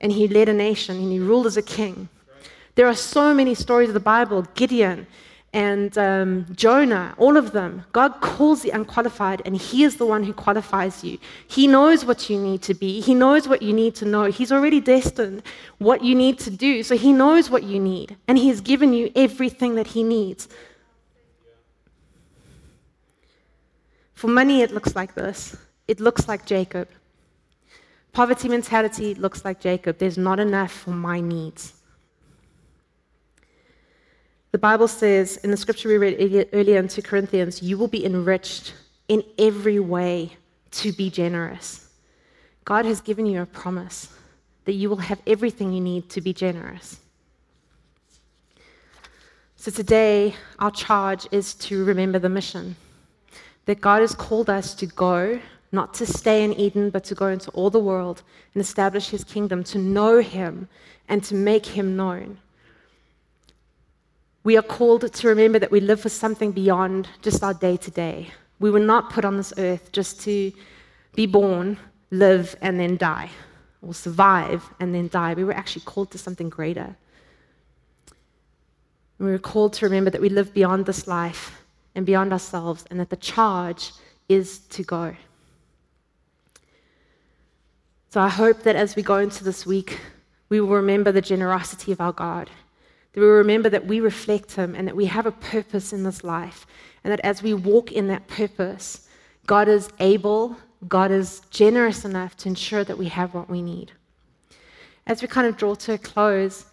and 0.00 0.12
he 0.12 0.28
led 0.28 0.48
a 0.48 0.52
nation 0.52 0.96
and 0.96 1.12
he 1.12 1.18
ruled 1.18 1.46
as 1.46 1.56
a 1.56 1.62
king. 1.62 2.08
There 2.74 2.86
are 2.86 2.94
so 2.94 3.34
many 3.34 3.54
stories 3.54 3.88
of 3.88 3.94
the 3.94 4.00
Bible 4.00 4.42
Gideon, 4.54 5.06
and 5.52 5.98
um, 5.98 6.46
Jonah, 6.54 7.14
all 7.18 7.36
of 7.36 7.50
them. 7.50 7.84
God 7.92 8.20
calls 8.20 8.62
the 8.62 8.70
unqualified, 8.70 9.42
and 9.44 9.56
He 9.56 9.82
is 9.82 9.96
the 9.96 10.06
one 10.06 10.22
who 10.22 10.32
qualifies 10.32 11.02
you. 11.02 11.18
He 11.48 11.66
knows 11.66 12.04
what 12.04 12.30
you 12.30 12.38
need 12.38 12.62
to 12.62 12.74
be, 12.74 13.00
He 13.00 13.14
knows 13.14 13.48
what 13.48 13.60
you 13.60 13.72
need 13.72 13.94
to 13.96 14.04
know. 14.04 14.24
He's 14.24 14.52
already 14.52 14.80
destined 14.80 15.42
what 15.78 16.04
you 16.04 16.14
need 16.14 16.38
to 16.40 16.50
do, 16.50 16.82
so 16.82 16.96
He 16.96 17.12
knows 17.12 17.50
what 17.50 17.64
you 17.64 17.80
need, 17.80 18.16
and 18.28 18.38
He 18.38 18.48
has 18.48 18.60
given 18.60 18.92
you 18.92 19.10
everything 19.16 19.74
that 19.74 19.88
He 19.88 20.04
needs. 20.04 20.48
For 24.14 24.28
money, 24.28 24.62
it 24.62 24.70
looks 24.70 24.94
like 24.94 25.14
this 25.14 25.56
it 25.88 25.98
looks 25.98 26.28
like 26.28 26.46
Jacob. 26.46 26.88
Poverty 28.12 28.48
mentality 28.48 29.14
looks 29.14 29.44
like 29.44 29.60
Jacob. 29.60 29.98
There's 29.98 30.18
not 30.18 30.40
enough 30.40 30.72
for 30.72 30.90
my 30.90 31.20
needs. 31.20 31.74
The 34.52 34.58
Bible 34.58 34.88
says 34.88 35.36
in 35.38 35.50
the 35.50 35.56
scripture 35.56 35.88
we 35.88 35.96
read 35.96 36.48
earlier 36.52 36.78
in 36.78 36.88
2 36.88 37.02
Corinthians, 37.02 37.62
you 37.62 37.78
will 37.78 37.88
be 37.88 38.04
enriched 38.04 38.74
in 39.08 39.22
every 39.38 39.78
way 39.78 40.32
to 40.72 40.92
be 40.92 41.08
generous. 41.08 41.88
God 42.64 42.84
has 42.84 43.00
given 43.00 43.26
you 43.26 43.42
a 43.42 43.46
promise 43.46 44.08
that 44.64 44.72
you 44.72 44.90
will 44.90 44.96
have 44.96 45.20
everything 45.26 45.72
you 45.72 45.80
need 45.80 46.08
to 46.10 46.20
be 46.20 46.32
generous. 46.32 46.98
So 49.56 49.70
today, 49.70 50.34
our 50.58 50.70
charge 50.70 51.26
is 51.30 51.54
to 51.54 51.84
remember 51.84 52.18
the 52.18 52.28
mission 52.28 52.76
that 53.66 53.80
God 53.80 54.00
has 54.00 54.14
called 54.14 54.48
us 54.50 54.74
to 54.74 54.86
go, 54.86 55.40
not 55.72 55.94
to 55.94 56.06
stay 56.06 56.42
in 56.42 56.52
Eden, 56.54 56.90
but 56.90 57.04
to 57.04 57.14
go 57.14 57.28
into 57.28 57.50
all 57.52 57.70
the 57.70 57.78
world 57.78 58.22
and 58.54 58.60
establish 58.60 59.10
his 59.10 59.24
kingdom, 59.24 59.62
to 59.64 59.78
know 59.78 60.20
him 60.20 60.68
and 61.08 61.22
to 61.24 61.34
make 61.34 61.66
him 61.66 61.96
known. 61.96 62.38
We 64.42 64.56
are 64.56 64.62
called 64.62 65.12
to 65.12 65.28
remember 65.28 65.58
that 65.58 65.70
we 65.70 65.80
live 65.80 66.00
for 66.00 66.08
something 66.08 66.52
beyond 66.52 67.08
just 67.22 67.42
our 67.44 67.54
day 67.54 67.76
to 67.76 67.90
day. 67.90 68.30
We 68.58 68.70
were 68.70 68.80
not 68.80 69.10
put 69.10 69.24
on 69.24 69.36
this 69.36 69.52
earth 69.58 69.92
just 69.92 70.20
to 70.22 70.52
be 71.14 71.26
born, 71.26 71.78
live, 72.10 72.56
and 72.62 72.80
then 72.80 72.96
die, 72.96 73.30
or 73.82 73.94
survive 73.94 74.68
and 74.80 74.94
then 74.94 75.08
die. 75.08 75.34
We 75.34 75.44
were 75.44 75.52
actually 75.52 75.82
called 75.84 76.10
to 76.12 76.18
something 76.18 76.48
greater. 76.48 76.96
We 79.18 79.26
were 79.30 79.38
called 79.38 79.74
to 79.74 79.86
remember 79.86 80.10
that 80.10 80.20
we 80.20 80.30
live 80.30 80.54
beyond 80.54 80.86
this 80.86 81.06
life 81.06 81.62
and 81.94 82.06
beyond 82.06 82.32
ourselves, 82.32 82.84
and 82.90 82.98
that 83.00 83.10
the 83.10 83.16
charge 83.16 83.92
is 84.28 84.60
to 84.60 84.82
go. 84.82 85.14
So 88.12 88.20
I 88.20 88.28
hope 88.28 88.64
that 88.64 88.74
as 88.74 88.96
we 88.96 89.04
go 89.04 89.18
into 89.18 89.44
this 89.44 89.64
week, 89.64 90.00
we 90.48 90.60
will 90.60 90.70
remember 90.70 91.12
the 91.12 91.20
generosity 91.20 91.92
of 91.92 92.00
our 92.00 92.12
God, 92.12 92.50
that 93.12 93.20
we 93.20 93.24
will 93.24 93.36
remember 93.36 93.68
that 93.68 93.86
we 93.86 94.00
reflect 94.00 94.50
Him 94.56 94.74
and 94.74 94.88
that 94.88 94.96
we 94.96 95.06
have 95.06 95.26
a 95.26 95.30
purpose 95.30 95.92
in 95.92 96.02
this 96.02 96.24
life, 96.24 96.66
and 97.04 97.12
that 97.12 97.20
as 97.20 97.40
we 97.40 97.54
walk 97.54 97.92
in 97.92 98.08
that 98.08 98.26
purpose, 98.26 99.06
God 99.46 99.68
is 99.68 99.90
able, 100.00 100.56
God 100.88 101.12
is 101.12 101.42
generous 101.50 102.04
enough 102.04 102.36
to 102.38 102.48
ensure 102.48 102.82
that 102.82 102.98
we 102.98 103.06
have 103.06 103.32
what 103.32 103.48
we 103.48 103.62
need. 103.62 103.92
As 105.06 105.22
we 105.22 105.28
kind 105.28 105.46
of 105.46 105.56
draw 105.56 105.76
to 105.76 105.92
a 105.92 105.98
close, 105.98 106.66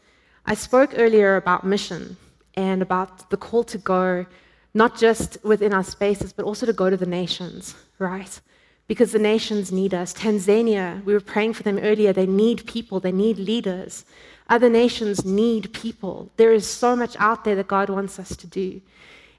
I 0.47 0.56
spoke 0.56 0.93
earlier 0.97 1.36
about 1.36 1.63
mission 1.63 2.17
and 2.56 2.82
about 2.82 3.30
the 3.30 3.38
call 3.38 3.63
to 3.65 3.78
go, 3.78 4.26
not 4.73 4.97
just 4.97 5.38
within 5.43 5.71
our 5.71 5.84
spaces, 5.84 6.34
but 6.34 6.45
also 6.45 6.65
to 6.65 6.73
go 6.73 6.89
to 6.89 6.97
the 6.97 7.06
nations, 7.06 7.76
right? 8.00 8.41
Because 8.88 9.12
the 9.12 9.19
nations 9.19 9.71
need 9.71 9.93
us. 9.93 10.13
Tanzania, 10.13 11.04
we 11.04 11.13
were 11.13 11.19
praying 11.19 11.54
for 11.54 11.63
them 11.63 11.78
earlier, 11.78 12.13
they 12.13 12.26
need 12.26 12.65
people, 12.65 13.00
they 13.00 13.12
need 13.12 13.38
leaders. 13.38 14.06
Other 14.50 14.69
nations 14.69 15.26
need 15.26 15.73
people. 15.73 16.30
There 16.38 16.54
is 16.54 16.65
so 16.65 16.95
much 16.95 17.17
out 17.19 17.43
there 17.43 17.56
that 17.56 17.67
God 17.67 17.89
wants 17.89 18.17
us 18.17 18.36
to 18.38 18.47
do. 18.47 18.82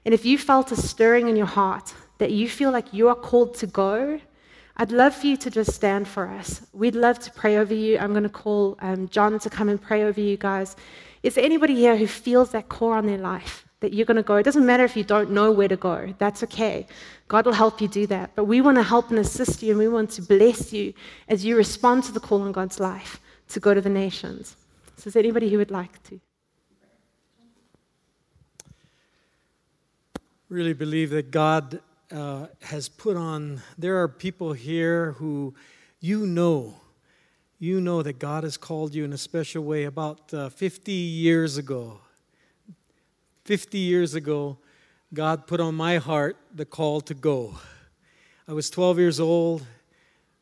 And 0.05 0.13
if 0.13 0.23
you 0.23 0.37
felt 0.37 0.71
a 0.71 0.75
stirring 0.75 1.27
in 1.27 1.35
your 1.35 1.47
heart 1.47 1.93
that 2.19 2.31
you 2.31 2.47
feel 2.47 2.71
like 2.71 2.93
you 2.93 3.07
are 3.09 3.15
called 3.15 3.55
to 3.55 3.67
go, 3.67 4.19
I'd 4.77 4.91
love 4.91 5.15
for 5.15 5.27
you 5.27 5.37
to 5.37 5.49
just 5.49 5.73
stand 5.73 6.07
for 6.07 6.27
us. 6.27 6.61
We'd 6.73 6.95
love 6.95 7.19
to 7.19 7.31
pray 7.31 7.57
over 7.57 7.73
you. 7.73 7.97
I'm 7.97 8.11
going 8.11 8.23
to 8.23 8.29
call 8.29 8.77
um, 8.81 9.09
John 9.09 9.37
to 9.39 9.49
come 9.49 9.67
and 9.67 9.81
pray 9.81 10.03
over 10.03 10.21
you 10.21 10.37
guys. 10.37 10.75
Is 11.21 11.35
there 11.35 11.43
anybody 11.43 11.75
here 11.75 11.97
who 11.97 12.07
feels 12.07 12.51
that 12.51 12.69
core 12.69 12.95
on 12.95 13.05
their 13.05 13.17
life? 13.17 13.68
That 13.81 13.93
you're 13.93 14.05
going 14.05 14.17
to 14.17 14.23
go. 14.23 14.35
It 14.35 14.43
doesn't 14.43 14.65
matter 14.65 14.83
if 14.83 14.97
you 14.97 15.03
don't 15.03 15.31
know 15.31 15.51
where 15.51 15.67
to 15.67 15.77
go, 15.77 16.13
that's 16.17 16.43
okay. 16.43 16.85
God 17.27 17.45
will 17.45 17.53
help 17.53 17.79
you 17.79 17.87
do 17.87 18.07
that. 18.07 18.31
But 18.35 18.45
we 18.45 18.61
want 18.61 18.77
to 18.77 18.83
help 18.83 19.09
and 19.09 19.19
assist 19.19 19.63
you, 19.63 19.71
and 19.71 19.79
we 19.79 19.87
want 19.87 20.09
to 20.11 20.21
bless 20.21 20.73
you 20.73 20.93
as 21.27 21.45
you 21.45 21.55
respond 21.55 22.03
to 22.05 22.11
the 22.11 22.19
call 22.19 22.45
in 22.45 22.51
God's 22.51 22.79
life 22.79 23.19
to 23.49 23.59
go 23.59 23.73
to 23.73 23.81
the 23.81 23.89
nations. 23.89 24.55
So, 24.97 25.07
is 25.07 25.13
there 25.13 25.23
anybody 25.23 25.49
who 25.49 25.57
would 25.57 25.71
like 25.71 26.01
to? 26.03 26.19
Really 30.49 30.73
believe 30.73 31.11
that 31.11 31.31
God 31.31 31.79
uh, 32.11 32.47
has 32.63 32.89
put 32.89 33.15
on, 33.15 33.61
there 33.77 34.01
are 34.01 34.07
people 34.07 34.53
here 34.53 35.13
who 35.13 35.53
you 35.99 36.25
know, 36.25 36.75
you 37.59 37.81
know 37.81 38.01
that 38.01 38.19
God 38.19 38.43
has 38.43 38.57
called 38.57 38.95
you 38.95 39.03
in 39.03 39.13
a 39.13 39.17
special 39.17 39.63
way. 39.63 39.83
About 39.83 40.33
uh, 40.33 40.49
50 40.49 40.91
years 40.91 41.57
ago, 41.57 41.99
50 43.49 43.79
years 43.79 44.13
ago, 44.13 44.59
God 45.11 45.47
put 45.47 45.59
on 45.59 45.73
my 45.73 45.97
heart 45.97 46.37
the 46.53 46.65
call 46.65 47.01
to 47.01 47.15
go. 47.15 47.55
I 48.47 48.53
was 48.53 48.69
12 48.69 48.99
years 48.99 49.19
old, 49.19 49.65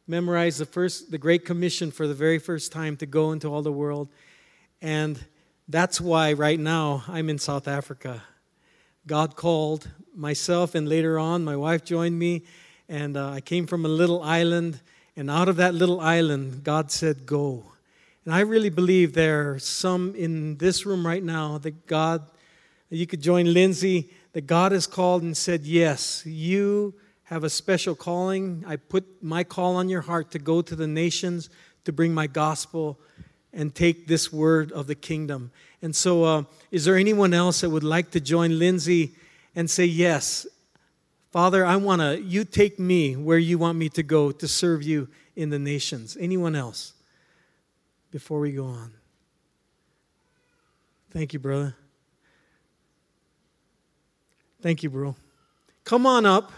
memorized 0.08 0.60
the 0.60 0.66
first 0.66 1.10
the 1.10 1.18
great 1.18 1.46
commission 1.46 1.90
for 1.90 2.06
the 2.06 2.14
very 2.14 2.38
first 2.38 2.74
time 2.74 2.98
to 2.98 3.06
go 3.06 3.32
into 3.32 3.48
all 3.48 3.62
the 3.62 3.72
world. 3.72 4.10
And 4.82 5.18
that's 5.70 6.02
why 6.02 6.34
right 6.34 6.60
now 6.60 7.06
I'm 7.08 7.30
in 7.30 7.40
South 7.40 7.66
Africa. 7.66 8.24
God 9.06 9.38
called 9.38 9.90
myself 10.14 10.76
and 10.76 10.90
later 10.90 11.18
on 11.18 11.46
my 11.46 11.56
wife 11.56 11.86
joined 11.86 12.20
me 12.20 12.44
and 12.90 13.16
uh, 13.16 13.30
I 13.30 13.40
came 13.40 13.68
from 13.68 13.86
a 13.86 13.88
little 14.02 14.22
island 14.22 14.82
and 15.16 15.32
out 15.32 15.48
of 15.48 15.56
that 15.56 15.74
little 15.74 16.02
island 16.02 16.66
God 16.66 16.92
said 16.92 17.26
go. 17.26 17.72
And 18.26 18.34
I 18.34 18.42
really 18.42 18.70
believe 18.70 19.14
there 19.14 19.52
are 19.52 19.60
some 19.60 20.14
in 20.14 20.58
this 20.58 20.86
room 20.86 21.08
right 21.08 21.24
now 21.24 21.58
that 21.60 21.88
God 21.88 22.28
you 22.90 23.08
could 23.08 23.22
join 23.22 23.54
Lindsay, 23.54 24.10
that 24.34 24.48
God 24.48 24.72
has 24.72 24.88
called 24.88 25.24
and 25.24 25.36
said, 25.36 25.66
Yes, 25.66 26.26
you 26.26 26.94
have 27.24 27.44
a 27.44 27.50
special 27.50 27.96
calling. 27.96 28.64
I 28.68 28.78
put 28.78 29.22
my 29.22 29.44
call 29.44 29.76
on 29.76 29.90
your 29.90 30.02
heart 30.02 30.32
to 30.32 30.40
go 30.40 30.62
to 30.62 30.76
the 30.76 30.88
nations 30.88 31.50
to 31.84 31.92
bring 31.92 32.14
my 32.14 32.28
gospel 32.28 33.00
and 33.52 33.74
take 33.74 34.08
this 34.08 34.32
word 34.32 34.72
of 34.72 34.88
the 34.88 34.96
kingdom. 34.96 35.52
And 35.82 35.96
so, 35.96 36.24
uh, 36.24 36.44
is 36.72 36.86
there 36.86 36.96
anyone 36.96 37.34
else 37.34 37.62
that 37.62 37.70
would 37.70 37.84
like 37.84 38.12
to 38.12 38.20
join 38.20 38.58
Lindsay 38.58 39.12
and 39.56 39.70
say, 39.70 39.86
Yes, 39.86 40.48
Father, 41.32 41.66
I 41.66 41.76
want 41.76 42.02
to, 42.02 42.22
you 42.22 42.46
take 42.46 42.80
me 42.80 43.16
where 43.16 43.38
you 43.38 43.58
want 43.58 43.78
me 43.78 43.90
to 43.90 44.04
go 44.04 44.32
to 44.32 44.48
serve 44.48 44.84
you 44.84 45.10
in 45.36 45.50
the 45.50 45.60
nations? 45.60 46.18
Anyone 46.20 46.56
else 46.56 46.94
before 48.12 48.40
we 48.40 48.54
go 48.54 48.66
on? 48.66 48.94
Thank 51.12 51.34
you, 51.34 51.40
brother. 51.40 51.76
Thank 54.62 54.82
you, 54.82 54.90
bro. 54.90 55.16
Come 55.84 56.06
on 56.06 56.26
up. 56.26 56.52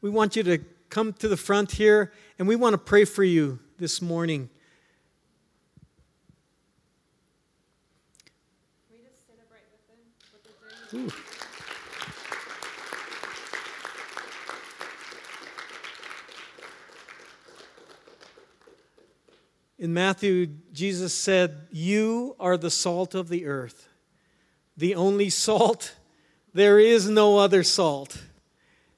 We 0.00 0.10
want 0.10 0.36
you 0.36 0.42
to 0.44 0.58
come 0.90 1.12
to 1.14 1.28
the 1.28 1.36
front 1.36 1.72
here, 1.72 2.12
and 2.38 2.48
we 2.48 2.56
want 2.56 2.74
to 2.74 2.78
pray 2.78 3.04
for 3.04 3.24
you 3.24 3.58
this 3.78 4.02
morning. 4.02 4.50
In 19.78 19.92
Matthew, 19.92 20.46
Jesus 20.72 21.12
said, 21.14 21.68
You 21.70 22.34
are 22.40 22.56
the 22.56 22.70
salt 22.70 23.14
of 23.14 23.28
the 23.28 23.46
earth, 23.46 23.88
the 24.76 24.94
only 24.94 25.28
salt 25.28 25.95
there 26.56 26.78
is 26.78 27.06
no 27.06 27.36
other 27.36 27.62
salt. 27.62 28.22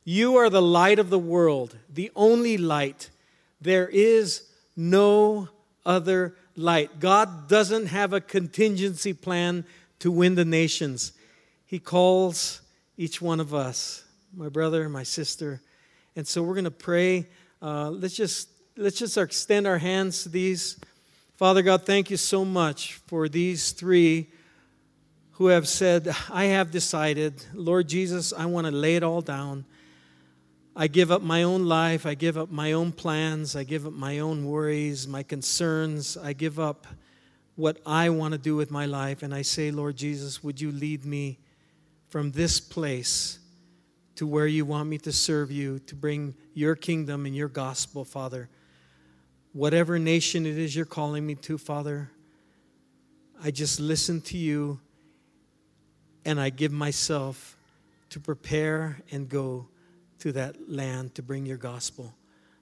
You 0.05 0.37
are 0.37 0.49
the 0.49 0.63
light 0.63 1.01
of 1.01 1.11
the 1.11 1.19
world, 1.19 1.77
the 1.93 2.13
only 2.15 2.57
light. 2.57 3.11
There 3.61 3.89
is 3.89 4.45
no 4.77 5.49
other 5.85 6.37
light. 6.55 7.01
God 7.01 7.49
doesn't 7.49 7.87
have 7.87 8.13
a 8.13 8.21
contingency 8.21 9.13
plan 9.13 9.65
to 9.99 10.13
win 10.13 10.37
the 10.37 10.45
nations. 10.45 11.13
He 11.67 11.81
calls 11.81 12.61
each 12.97 13.21
one 13.21 13.41
of 13.41 13.53
us, 13.53 14.05
my 14.33 14.49
brother, 14.49 14.89
my 14.89 15.03
sister. 15.03 15.61
And 16.15 16.29
so 16.29 16.45
we're 16.45 16.55
going 16.55 16.65
to 16.65 16.71
pray. 16.71 17.27
Uh, 17.61 17.91
let's 17.91 18.15
just 18.15 18.51
let's 18.77 19.01
just 19.01 19.19
extend 19.19 19.67
our 19.67 19.79
hands 19.79 20.23
to 20.23 20.29
these. 20.29 20.79
Father 21.37 21.63
God, 21.63 21.85
thank 21.85 22.09
you 22.09 22.17
so 22.19 22.45
much 22.45 22.95
for 23.09 23.29
these 23.29 23.73
three 23.73 24.29
who 25.39 25.47
have 25.47 25.69
said, 25.69 26.13
I 26.31 26.47
have 26.47 26.73
decided, 26.73 27.45
Lord 27.55 27.89
Jesus, 27.89 28.33
I 28.33 28.47
want 28.47 28.67
to 28.67 28.73
lay 28.73 28.97
it 28.97 29.05
all 29.05 29.21
down. 29.21 29.67
I 30.75 30.89
give 30.89 31.13
up 31.13 31.23
my 31.23 31.45
own 31.45 31.65
life. 31.65 32.07
I 32.07 32.15
give 32.15 32.37
up 32.37 32.51
my 32.51 32.73
own 32.73 32.91
plans. 32.91 33.55
I 33.55 33.63
give 33.63 33.87
up 33.87 33.93
my 33.93 34.19
own 34.19 34.47
worries, 34.47 35.07
my 35.07 35.23
concerns. 35.23 36.17
I 36.17 36.33
give 36.33 36.59
up 36.59 36.89
what 37.55 37.79
I 37.87 38.11
want 38.11 38.33
to 38.33 38.39
do 38.39 38.57
with 38.57 38.73
my 38.73 38.87
life. 38.87 39.23
And 39.23 39.33
I 39.33 39.43
say, 39.43 39.71
Lord 39.71 39.97
Jesus, 39.97 40.43
would 40.43 40.61
you 40.61 40.73
lead 40.73 41.05
me 41.05 41.39
from 42.09 42.33
this 42.33 42.59
place 42.59 43.39
to 44.17 44.27
where 44.27 44.49
you 44.49 44.65
want 44.65 44.89
me 44.89 44.99
to 44.99 45.13
serve 45.13 45.53
you, 45.53 45.79
to 45.87 45.95
bring 45.95 46.35
your 46.53 46.75
kingdom 46.75 47.27
and 47.27 47.37
your 47.37 47.47
gospel, 47.49 48.05
Father? 48.05 48.49
Whatever 49.53 50.01
nation 50.01 50.47
it 50.47 50.59
is 50.59 50.75
you're 50.75 50.85
calling 50.85 51.25
me 51.25 51.37
to, 51.37 51.59
Father, 51.59 52.11
I 53.41 53.53
just 53.53 53.79
listen 53.79 54.21
to 54.23 54.37
you 54.37 54.81
and 56.29 56.39
I 56.39 56.51
give 56.51 56.73
myself 56.73 57.57
to 58.11 58.21
prepare 58.21 58.99
and 59.11 59.31
go 59.31 59.67
to 60.19 60.31
that 60.33 60.71
land 60.71 61.15
to 61.15 61.23
bring 61.23 61.47
your 61.47 61.57
gospel. 61.57 62.13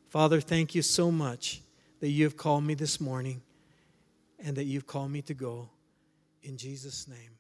Father, 0.09 0.41
thank 0.41 0.77
you 0.77 0.83
so 0.83 1.11
much 1.11 1.63
that 1.99 2.11
you 2.11 2.23
have 2.23 2.37
called 2.37 2.63
me 2.63 2.75
this 2.75 3.01
morning 3.01 3.43
and 4.39 4.57
that 4.57 4.67
you've 4.67 4.87
called 4.87 5.11
me 5.11 5.21
to 5.23 5.35
go. 5.35 5.69
In 6.45 6.57
Jesus' 6.57 7.09
name. 7.09 7.36